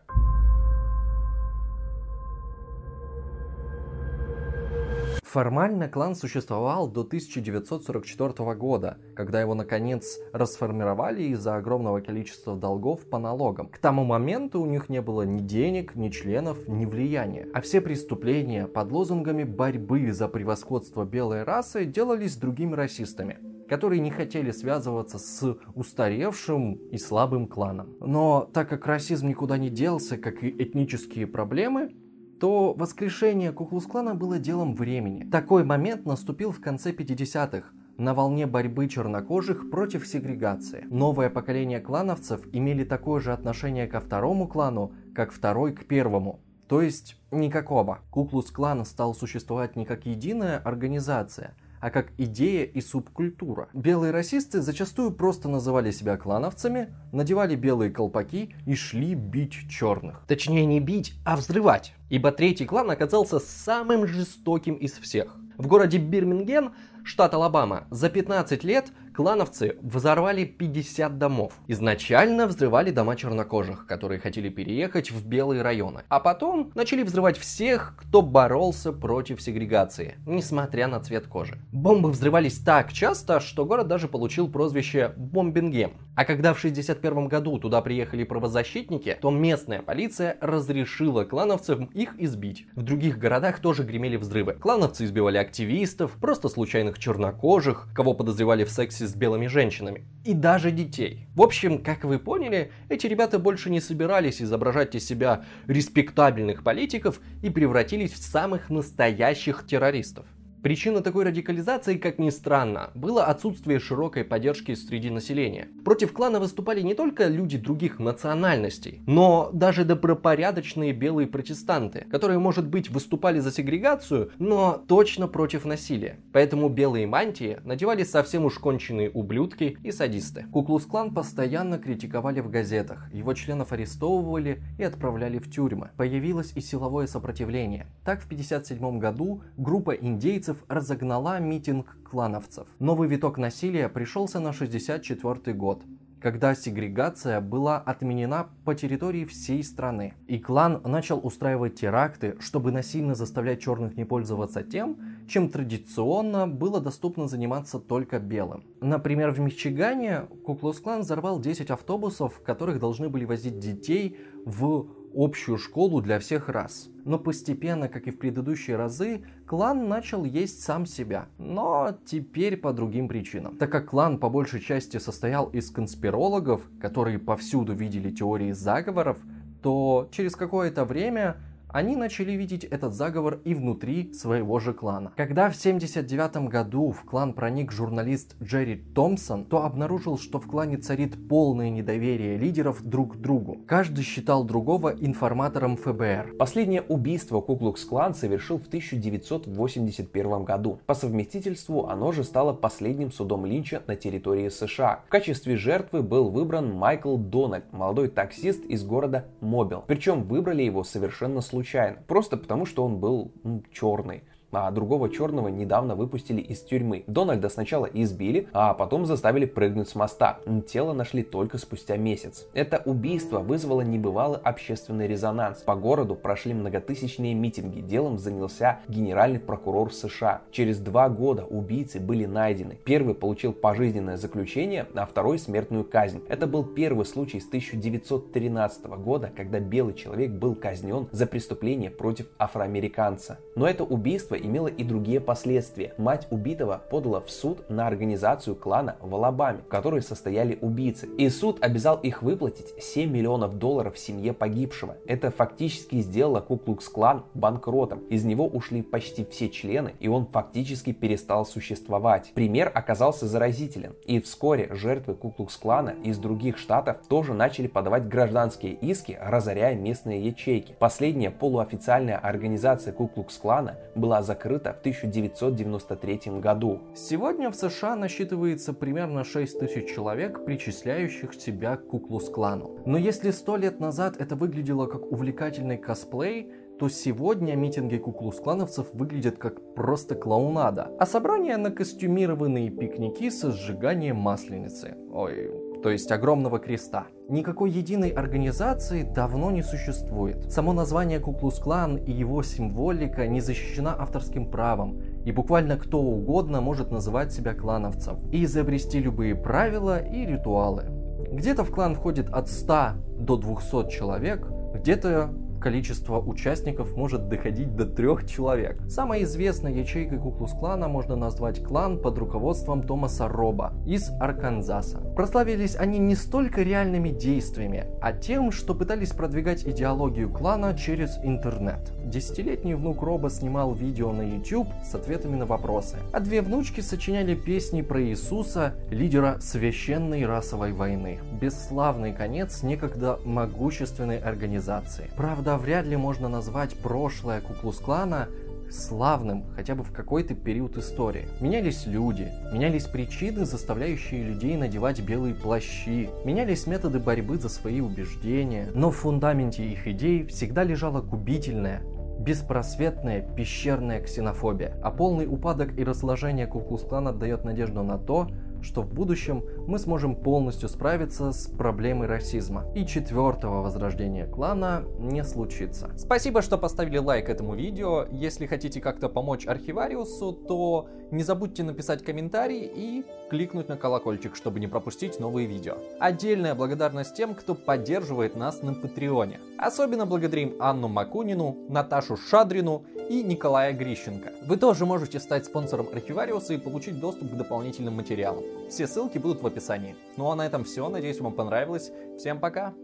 Формально 5.37 5.87
клан 5.87 6.15
существовал 6.15 6.89
до 6.89 7.03
1944 7.03 8.55
года, 8.55 8.97
когда 9.15 9.39
его 9.39 9.53
наконец 9.53 10.19
расформировали 10.33 11.25
из-за 11.25 11.57
огромного 11.57 12.01
количества 12.01 12.57
долгов 12.57 13.03
по 13.11 13.19
налогам. 13.19 13.69
К 13.69 13.77
тому 13.77 14.03
моменту 14.03 14.63
у 14.63 14.65
них 14.65 14.89
не 14.89 15.03
было 15.03 15.25
ни 15.25 15.41
денег, 15.41 15.95
ни 15.95 16.09
членов, 16.09 16.67
ни 16.67 16.87
влияния. 16.87 17.49
А 17.53 17.61
все 17.61 17.83
преступления 17.83 18.67
под 18.67 18.91
лозунгами 18.91 19.45
борьбы 19.45 20.11
за 20.11 20.27
превосходство 20.29 21.05
белой 21.05 21.43
расы 21.43 21.85
делались 21.85 22.37
другими 22.37 22.75
расистами 22.75 23.39
которые 23.69 24.01
не 24.01 24.13
хотели 24.13 24.53
связываться 24.53 25.19
с 25.19 25.59
устаревшим 25.75 26.75
и 26.93 26.99
слабым 26.99 27.49
кланом. 27.49 27.97
Но 27.99 28.49
так 28.55 28.69
как 28.69 28.87
расизм 28.87 29.27
никуда 29.27 29.59
не 29.59 29.71
делся, 29.71 30.17
как 30.17 30.45
и 30.45 30.51
этнические 30.51 31.27
проблемы, 31.27 31.93
то 32.41 32.75
воскрешение 32.75 33.53
Куклус-клана 33.53 34.15
было 34.15 34.39
делом 34.39 34.75
времени. 34.75 35.25
Такой 35.25 35.65
момент 35.65 36.05
наступил 36.07 36.53
в 36.53 36.61
конце 36.61 36.93
50-х, 36.93 37.69
на 37.97 38.15
волне 38.15 38.47
борьбы 38.47 38.89
чернокожих 38.89 39.71
против 39.71 40.07
сегрегации. 40.07 40.87
Новое 40.91 41.31
поколение 41.31 41.81
клановцев 41.81 42.47
имели 42.53 42.85
такое 42.85 43.21
же 43.21 43.33
отношение 43.33 43.87
ко 43.87 44.01
второму 44.01 44.47
клану, 44.49 44.93
как 45.15 45.33
второй 45.33 45.73
к 45.73 45.87
первому. 45.87 46.41
То 46.69 46.83
есть 46.83 47.17
никакого. 47.31 48.01
Куклус-клан 48.11 48.85
стал 48.85 49.15
существовать 49.15 49.77
не 49.77 49.85
как 49.85 50.07
единая 50.07 50.59
организация– 50.59 51.55
а 51.87 51.91
как 51.91 52.09
идея 52.19 52.65
и 52.65 52.81
субкультура. 52.81 53.69
Белые 53.73 54.11
расисты 54.11 54.61
зачастую 54.61 55.13
просто 55.13 55.49
называли 55.49 55.93
себя 55.93 56.17
клановцами, 56.17 56.93
надевали 57.13 57.55
белые 57.55 57.93
колпаки 57.93 58.57
и 58.67 58.75
шли 58.75 59.15
бить 59.15 59.71
черных. 59.71 60.25
Точнее 60.27 60.67
не 60.67 60.81
бить, 60.81 61.15
а 61.25 61.37
взрывать. 61.37 61.95
Ибо 62.11 62.33
третий 62.33 62.67
клан 62.67 62.91
оказался 62.91 63.39
самым 63.39 64.09
жестоким 64.09 64.75
из 64.75 64.95
всех. 64.95 65.37
В 65.59 65.69
городе 65.69 65.99
Бирминген, 65.99 66.73
штат 67.05 67.35
Алабама, 67.35 67.87
за 67.91 68.11
15 68.11 68.65
лет 68.65 68.87
клановцы 69.17 69.77
взорвали 69.81 70.45
50 70.45 71.17
домов. 71.17 71.55
Изначально 71.69 72.47
взрывали 72.47 72.91
дома 72.91 73.17
чернокожих, 73.17 73.87
которые 73.87 74.21
хотели 74.21 74.51
переехать 74.51 75.11
в 75.11 75.27
белые 75.27 75.63
районы. 75.63 76.03
А 76.11 76.21
потом 76.21 76.71
начали 76.75 77.03
взрывать 77.03 77.39
всех, 77.39 77.95
кто 77.97 78.21
боролся 78.21 78.93
против 78.93 79.41
сегрегации, 79.41 80.17
несмотря 80.27 80.87
на 80.87 81.01
цвет 81.01 81.29
кожи. 81.29 81.59
Бомбы 81.73 82.11
взрывались 82.11 82.59
так 82.59 82.93
часто, 82.93 83.41
что 83.41 83.65
город 83.65 83.89
даже 83.89 84.07
получил 84.07 84.51
прозвище 84.51 85.15
Бомбингем. 85.17 85.93
А 86.15 86.27
когда 86.27 86.53
в 86.53 86.59
61 86.59 87.29
году 87.29 87.59
туда 87.59 87.81
приехали 87.81 88.25
правозащитники, 88.25 89.17
то 89.21 89.31
местная 89.31 89.81
полиция 89.81 90.37
разрешила 90.43 91.25
клановцам 91.25 91.87
их 91.95 92.15
избить. 92.19 92.67
В 92.75 92.83
других 92.83 93.19
городах 93.19 93.61
тоже 93.61 93.83
гремели 93.83 94.17
взрывы. 94.17 94.53
Клановцы 94.55 95.07
избивали 95.07 95.39
активистов, 95.39 96.13
просто 96.21 96.51
случайных 96.51 96.99
чернокожих, 96.99 97.89
кого 97.95 98.13
подозревали 98.13 98.65
в 98.65 98.71
сексе 98.71 99.06
с 99.07 99.15
белыми 99.15 99.47
женщинами. 99.47 100.05
И 100.25 100.35
даже 100.35 100.71
детей. 100.71 101.27
В 101.35 101.43
общем, 101.43 101.83
как 101.83 102.05
вы 102.05 102.19
поняли, 102.19 102.73
эти 102.89 103.07
ребята 103.07 103.39
больше 103.39 103.71
не 103.71 103.81
собирались 103.81 104.43
изображать 104.43 104.95
из 104.95 105.07
себя 105.07 105.45
респектабельных 105.67 106.63
политиков 106.63 107.21
и 107.43 107.51
превратились 107.51 108.13
в 108.13 108.23
самых 108.23 108.71
настоящих 108.71 109.67
террористов. 109.67 110.27
Причина 110.63 111.01
такой 111.01 111.25
радикализации, 111.25 111.97
как 111.97 112.19
ни 112.19 112.31
странно, 112.31 112.91
было 112.95 113.25
отсутствие 113.25 113.79
широкой 113.79 114.25
поддержки 114.25 114.75
среди 114.75 115.11
населения. 115.11 115.69
Против 115.85 116.13
клана 116.13 116.41
выступали 116.41 116.81
не 116.81 116.95
только 116.95 117.29
люди 117.29 117.57
других 117.57 117.99
национальностей, 117.99 119.03
но 119.07 119.51
даже 119.53 119.85
добропорядочные 119.85 120.93
белые 120.93 121.29
протестанты, 121.29 122.07
которые, 122.11 122.39
может 122.39 122.67
быть, 122.67 122.91
выступали 122.91 123.39
за 123.39 123.53
сегрегацию, 123.53 124.33
но 124.39 124.83
точно 124.89 125.29
против 125.29 125.65
насилия. 125.65 126.19
Поэтому 126.33 126.69
белые 126.69 127.07
мантии 127.07 127.61
надевали 127.65 128.03
совсем 128.03 128.45
уж 128.45 128.59
конченые 128.59 129.11
ублюдки 129.11 129.79
и 129.83 129.93
садисты. 129.93 130.47
Куклус-клан 130.53 131.15
постоянно 131.15 131.79
критиковали 131.79 132.41
в 132.41 132.51
газетах, 132.51 133.13
его 133.13 133.35
членов 133.35 133.73
арестовывали 133.73 134.63
и 134.79 134.83
отправляли 134.83 135.39
в 135.39 135.51
тюрьмы. 135.51 135.91
Появилось 135.97 136.53
и 136.55 136.61
силовое 136.61 137.07
сопротивление. 137.07 137.87
Так 138.05 138.21
в 138.21 138.27
1957 138.27 138.99
году 138.99 139.43
группа 139.57 139.93
индейцев 139.93 140.46
индейцев 140.47 140.65
разогнала 140.69 141.41
митинг 141.41 141.97
клановцев. 142.09 142.67
Новый 142.79 143.09
виток 143.09 143.39
насилия 143.39 143.89
пришелся 143.89 144.39
на 144.39 144.53
64 144.53 145.57
год, 145.57 145.83
когда 146.21 146.55
сегрегация 146.55 147.41
была 147.41 147.79
отменена 147.79 148.49
по 148.65 148.75
территории 148.75 149.25
всей 149.25 149.65
страны. 149.65 150.15
И 150.29 150.39
клан 150.39 150.81
начал 150.85 151.21
устраивать 151.23 151.75
теракты, 151.75 152.37
чтобы 152.39 152.71
насильно 152.71 153.15
заставлять 153.15 153.61
черных 153.61 153.97
не 153.97 154.05
пользоваться 154.05 154.63
тем, 154.63 154.99
чем 155.29 155.49
традиционно 155.49 156.47
было 156.47 156.81
доступно 156.81 157.27
заниматься 157.27 157.79
только 157.79 158.21
белым. 158.21 158.65
Например, 158.81 159.33
в 159.33 159.41
Мичигане 159.41 160.23
Куклус-клан 160.45 161.01
взорвал 161.01 161.41
10 161.41 161.71
автобусов, 161.71 162.35
в 162.35 162.43
которых 162.43 162.79
должны 162.79 163.09
были 163.09 163.25
возить 163.25 163.59
детей 163.59 164.17
в 164.45 164.87
общую 165.17 165.57
школу 165.59 166.03
для 166.03 166.19
всех 166.19 166.49
рас. 166.49 166.89
Но 167.05 167.19
постепенно, 167.19 167.89
как 167.89 168.07
и 168.07 168.11
в 168.11 168.19
предыдущие 168.19 168.77
разы, 168.77 169.25
клан 169.47 169.89
начал 169.89 170.25
есть 170.25 170.63
сам 170.63 170.85
себя. 170.85 171.27
Но 171.39 171.97
теперь 172.05 172.57
по 172.57 172.73
другим 172.73 173.09
причинам. 173.09 173.57
Так 173.57 173.73
как 173.73 173.91
клан 173.91 174.19
по 174.19 174.29
большей 174.29 174.61
части 174.61 174.99
состоял 174.99 175.47
из 175.47 175.71
конспирологов, 175.71 176.63
которые 176.81 177.19
повсюду 177.19 177.73
видели 177.73 178.11
теории 178.11 178.53
заговоров, 178.53 179.19
то 179.63 180.09
через 180.13 180.37
какое-то 180.37 180.85
время 180.85 181.37
они 181.77 181.95
начали 181.95 182.33
видеть 182.33 182.65
этот 182.65 182.95
заговор 182.95 183.39
и 183.45 183.53
внутри 183.55 184.15
своего 184.15 184.59
же 184.61 184.73
клана. 184.73 185.13
Когда 185.15 185.51
в 185.51 185.57
79 185.57 186.49
году 186.49 186.91
в 186.91 187.05
клан 187.05 187.35
проник 187.35 187.71
журналист 187.71 188.35
Джерри 188.43 188.77
Томпсон, 188.95 189.45
то 189.45 189.63
обнаружил, 189.63 190.17
что 190.17 190.41
в 190.41 190.47
клане 190.47 190.79
царит 190.79 191.29
полное 191.29 191.69
недоверие 191.69 192.39
лидеров 192.39 192.83
друг 192.83 193.17
к 193.17 193.17
другу. 193.17 193.59
Каждый 193.67 194.05
считал 194.05 194.43
другого 194.45 194.89
информатором 194.89 195.77
ФБР. 195.77 196.37
Последнее 196.39 196.81
убийство 196.81 197.43
Куклукс-клан 197.43 198.15
совершил 198.15 198.59
в 198.59 198.69
1981 198.69 200.45
году. 200.45 200.81
По 200.87 200.95
совместительству 200.95 201.89
оно 201.89 202.11
же 202.11 202.25
стало 202.25 202.55
последним 202.55 203.13
судом 203.13 203.45
Линча 203.45 203.83
на 203.87 203.97
территории 203.97 204.49
США. 204.49 205.01
В 205.09 205.11
качестве 205.11 205.59
жертвы 205.59 206.03
был 206.03 206.31
выбран 206.31 206.73
Майкл 206.73 207.19
Дональд, 207.19 207.71
молодой 207.75 208.09
таксист 208.09 208.65
из 208.65 208.83
города 208.83 209.27
Мобил. 209.43 209.85
Причем 209.87 210.23
выбрали 210.23 210.63
его 210.63 210.83
совершенно 210.83 211.43
случайно 211.43 211.66
случайно, 211.67 211.99
просто 212.07 212.37
потому 212.37 212.65
что 212.65 212.85
он 212.85 212.99
был 212.99 213.33
ну, 213.43 213.63
черный 213.73 214.23
а 214.53 214.71
другого 214.71 215.11
черного 215.11 215.49
недавно 215.49 215.95
выпустили 215.95 216.41
из 216.41 216.61
тюрьмы. 216.61 217.05
Дональда 217.07 217.49
сначала 217.49 217.87
избили, 217.87 218.49
а 218.53 218.75
потом 218.75 219.07
заставили 219.07 219.45
прыгнуть 219.45 219.89
с 219.89 219.95
моста. 219.95 220.39
Тело 220.67 220.93
нашли 220.93 221.23
только 221.23 221.59
спустя 221.59 221.97
месяц. 221.97 222.47
Это 222.55 222.83
убийство 222.85 223.41
вызвало 223.41 223.83
небывалый 223.83 224.39
общественный 224.43 225.07
резонанс. 225.07 225.59
По 225.59 225.75
городу 225.75 226.15
прошли 226.15 226.55
многотысячные 226.55 227.35
митинги. 227.35 227.81
Делом 227.81 228.19
занялся 228.19 228.81
генеральный 228.89 229.41
прокурор 229.41 229.93
США. 229.93 230.43
Через 230.51 230.79
два 230.79 231.09
года 231.09 231.45
убийцы 231.45 232.01
были 232.01 232.25
найдены. 232.25 232.79
Первый 232.85 233.15
получил 233.15 233.53
пожизненное 233.53 234.17
заключение, 234.17 234.87
а 234.95 235.07
второй 235.07 235.39
смертную 235.39 235.85
казнь. 235.85 236.23
Это 236.29 236.47
был 236.47 236.65
первый 236.65 237.05
случай 237.05 237.41
с 237.41 237.47
1913 237.47 238.87
года, 238.87 239.31
когда 239.37 239.61
белый 239.61 239.95
человек 239.95 240.31
был 240.31 240.55
казнен 240.55 241.09
за 241.13 241.27
преступление 241.27 241.91
против 241.91 242.27
афроамериканца. 242.39 243.39
Но 243.55 243.67
это 243.67 243.85
убийство 243.85 244.35
имело 244.47 244.69
и 244.69 244.85
другие 244.85 245.21
последствия. 245.21 245.93
Мать 245.99 246.27
убитого 246.31 246.81
подала 246.91 247.21
в 247.21 247.31
суд 247.31 247.69
на 247.69 247.87
организацию 247.87 248.57
клана 248.57 248.97
в 249.01 249.15
Алабаме, 249.15 249.61
в 249.61 249.69
которой 249.69 250.03
состояли 250.03 250.59
убийцы. 250.61 251.07
И 251.19 251.29
суд 251.29 251.63
обязал 251.63 251.99
их 251.99 252.23
выплатить 252.23 252.73
7 252.83 253.11
миллионов 253.11 253.59
долларов 253.59 253.99
семье 253.99 254.33
погибшего. 254.33 254.97
Это 255.07 255.31
фактически 255.31 256.01
сделало 256.01 256.41
Куклукс-клан 256.41 257.25
банкротом. 257.35 258.01
Из 258.09 258.25
него 258.25 258.47
ушли 258.47 258.83
почти 258.83 259.25
все 259.25 259.49
члены, 259.49 259.95
и 260.01 260.09
он 260.09 260.27
фактически 260.27 260.93
перестал 260.93 261.45
существовать. 261.45 262.33
Пример 262.35 262.71
оказался 262.75 263.27
заразителен. 263.27 263.95
И 264.07 264.21
вскоре 264.21 264.69
жертвы 264.75 265.15
Куклукс-клана 265.15 265.95
из 266.05 266.19
других 266.19 266.59
штатов 266.59 266.99
тоже 267.09 267.35
начали 267.35 267.67
подавать 267.67 268.09
гражданские 268.09 268.75
иски, 268.75 269.19
разоряя 269.21 269.75
местные 269.75 270.25
ячейки. 270.25 270.75
Последняя 270.79 271.31
полуофициальная 271.31 272.19
организация 272.19 272.93
Куклукс-клана 272.93 273.77
была 273.95 274.23
закрыта 274.27 274.75
в 274.75 274.81
1993 274.81 276.41
году. 276.41 276.81
Сегодня 276.95 277.51
в 277.51 277.57
США 277.57 277.97
насчитывается 277.97 278.75
примерно 278.75 279.25
6 279.25 279.59
тысяч 279.59 279.89
человек, 279.89 280.45
причисляющих 280.45 281.33
себя 281.35 281.77
к 281.77 281.87
Куклус-клану. 281.87 282.83
Но 282.85 282.99
если 282.99 283.31
сто 283.31 283.57
лет 283.57 283.81
назад 283.81 284.17
это 284.19 284.37
выглядело 284.37 284.87
как 284.87 285.11
увлекательный 285.11 285.79
косплей, 285.79 286.53
то 286.79 286.89
сегодня 286.89 287.55
митинги 287.55 287.97
куклус-клановцев 287.97 288.89
выглядят 288.93 289.39
как 289.39 289.75
просто 289.75 290.15
клоунада, 290.15 290.91
а 290.99 291.07
собрания 291.07 291.57
на 291.57 291.71
костюмированные 291.71 292.71
пикники 292.71 293.31
со 293.31 293.51
сжиганием 293.51 294.17
масленицы. 294.17 294.95
Ой, 295.11 295.51
то 295.87 295.91
есть 295.91 296.11
огромного 296.11 296.59
креста. 296.59 297.07
Никакой 297.29 297.71
единой 297.71 298.09
организации 298.09 299.05
давно 299.05 299.53
не 299.53 299.63
существует. 299.63 300.51
Само 300.51 300.73
название 300.73 301.21
Куклус-клан 301.21 301.95
и 301.99 302.11
его 302.11 302.43
символика 302.43 303.29
не 303.29 303.41
защищена 303.41 303.95
авторским 303.97 304.51
правом, 304.51 305.01
и 305.25 305.31
буквально 305.31 305.77
кто 305.77 306.03
угодно 306.03 306.61
может 306.61 306.91
называть 306.91 307.33
себя 307.33 307.55
клановцем 307.55 308.29
и 308.33 308.43
изобрести 308.43 308.99
любые 308.99 309.37
правила 309.37 310.05
и 310.05 310.27
ритуалы. 310.27 310.87
Где-то 311.31 311.63
в 311.63 311.71
клан 311.71 311.95
входит 311.95 312.31
от 312.31 312.49
100 312.49 312.89
до 313.21 313.37
200 313.37 313.89
человек, 313.89 314.45
где-то 314.75 315.31
количество 315.61 316.19
участников 316.21 316.97
может 316.97 317.29
доходить 317.29 317.77
до 317.77 317.87
трех 317.87 318.29
человек. 318.29 318.83
Самой 318.89 319.23
известной 319.23 319.73
ячейкой 319.73 320.19
Куклус-клана 320.19 320.89
можно 320.89 321.15
назвать 321.15 321.63
клан 321.63 322.01
под 322.03 322.19
руководством 322.19 322.83
Томаса 322.83 323.29
Роба 323.29 323.73
из 323.87 324.11
Арканзаса. 324.21 325.06
Прославились 325.17 325.77
они 325.77 325.99
не 325.99 326.15
столько 326.15 326.61
реальными 326.61 327.09
действиями, 327.09 327.87
а 328.03 328.13
тем, 328.13 328.53
что 328.53 328.75
пытались 328.75 329.13
продвигать 329.13 329.67
идеологию 329.67 330.29
клана 330.29 330.77
через 330.77 331.17
интернет. 331.23 331.91
Десятилетний 332.05 332.75
внук 332.75 333.03
Роба 333.03 333.31
снимал 333.31 333.73
видео 333.73 334.13
на 334.13 334.21
YouTube 334.21 334.69
с 334.85 334.95
ответами 334.95 335.37
на 335.37 335.47
вопросы, 335.47 335.97
а 336.13 336.21
две 336.21 336.43
внучки 336.43 336.83
сочиняли 336.83 337.35
песни 337.35 337.81
про 337.81 338.03
Иисуса, 338.03 338.75
лидера 338.91 339.39
священной 339.41 340.27
расовой 340.27 340.73
войны. 340.73 341.19
Бесславный 341.41 342.13
конец 342.13 342.63
некогда 342.63 343.19
могущественной 343.25 344.19
организации. 344.19 345.11
Правда, 345.17 345.57
вряд 345.57 345.87
ли 345.87 345.97
можно 345.97 346.29
назвать 346.29 346.75
прошлое 346.75 347.41
Куклус-клана 347.41 348.29
славным 348.71 349.45
хотя 349.55 349.75
бы 349.75 349.83
в 349.83 349.93
какой-то 349.93 350.35
период 350.35 350.77
истории. 350.77 351.29
Менялись 351.41 351.87
люди, 351.87 352.33
менялись 352.53 352.85
причины, 352.85 353.45
заставляющие 353.45 354.23
людей 354.23 354.57
надевать 354.57 355.01
белые 355.01 355.35
плащи, 355.35 356.11
менялись 356.25 356.67
методы 356.67 356.99
борьбы 356.99 357.39
за 357.39 357.49
свои 357.49 357.81
убеждения, 357.81 358.69
но 358.75 358.91
в 358.91 358.97
фундаменте 358.97 359.65
их 359.65 359.87
идей 359.87 360.27
всегда 360.27 360.65
лежала 360.65 361.01
губительная, 361.01 361.83
беспросветная 362.19 363.23
пещерная 363.23 364.01
ксенофобия, 364.01 364.75
а 364.83 364.91
полный 364.91 365.27
упадок 365.27 365.79
и 365.79 365.85
разложение 365.85 366.47
Куклус-клана 366.47 367.13
дает 367.13 367.45
надежду 367.45 367.83
на 367.83 367.99
то, 367.99 368.29
что 368.67 368.83
в 368.83 368.93
будущем 368.93 369.45
мы 369.67 369.79
сможем 369.79 370.17
полностью 370.17 370.69
справиться 370.69 371.33
с 371.33 371.47
проблемой 371.47 372.09
расизма. 372.09 372.67
И 372.75 372.85
четвертого 372.85 373.63
возрождения 373.63 374.27
клана 374.27 374.85
не 374.99 375.25
случится. 375.25 375.91
Спасибо, 375.97 376.43
что 376.43 376.59
поставили 376.59 376.99
лайк 376.99 377.31
этому 377.31 377.55
видео. 377.55 378.07
Если 378.11 378.47
хотите 378.47 378.81
как-то 378.81 379.09
помочь 379.09 379.47
архивариусу, 379.47 380.33
то 380.33 380.89
не 381.11 381.23
забудьте 381.23 381.63
написать 381.63 382.05
комментарий 382.05 382.65
и 382.65 383.05
кликнуть 383.31 383.69
на 383.69 383.77
колокольчик, 383.77 384.35
чтобы 384.35 384.61
не 384.61 384.67
пропустить 384.67 385.21
новые 385.21 385.47
видео. 385.47 385.77
Отдельная 386.01 386.55
благодарность 386.55 387.15
тем, 387.15 387.35
кто 387.35 387.55
поддерживает 387.55 388.37
нас 388.37 388.63
на 388.63 388.75
Патреоне. 388.75 389.41
Особенно 389.59 390.07
благодарим 390.07 390.57
Анну 390.61 390.89
Макунину, 390.89 391.57
Наташу 391.69 392.17
Шадрину 392.17 392.85
и 393.09 393.23
Николая 393.23 393.73
Грищенко. 393.73 394.33
Вы 394.43 394.57
тоже 394.57 394.85
можете 394.85 395.19
стать 395.19 395.47
спонсором 395.47 395.89
Архивариуса 395.93 396.55
и 396.55 396.59
получить 396.59 397.01
доступ 397.01 397.31
к 397.31 397.37
дополнительным 397.37 397.95
материалам. 397.95 398.45
Все 398.69 398.87
ссылки 398.87 399.19
будут 399.19 399.43
в 399.43 399.47
описании. 399.47 399.97
Ну 400.17 400.31
а 400.31 400.37
на 400.37 400.47
этом 400.47 400.65
все. 400.65 400.89
Надеюсь, 400.89 401.21
вам 401.21 401.33
понравилось. 401.33 401.91
Всем 402.19 402.39
пока! 402.39 402.75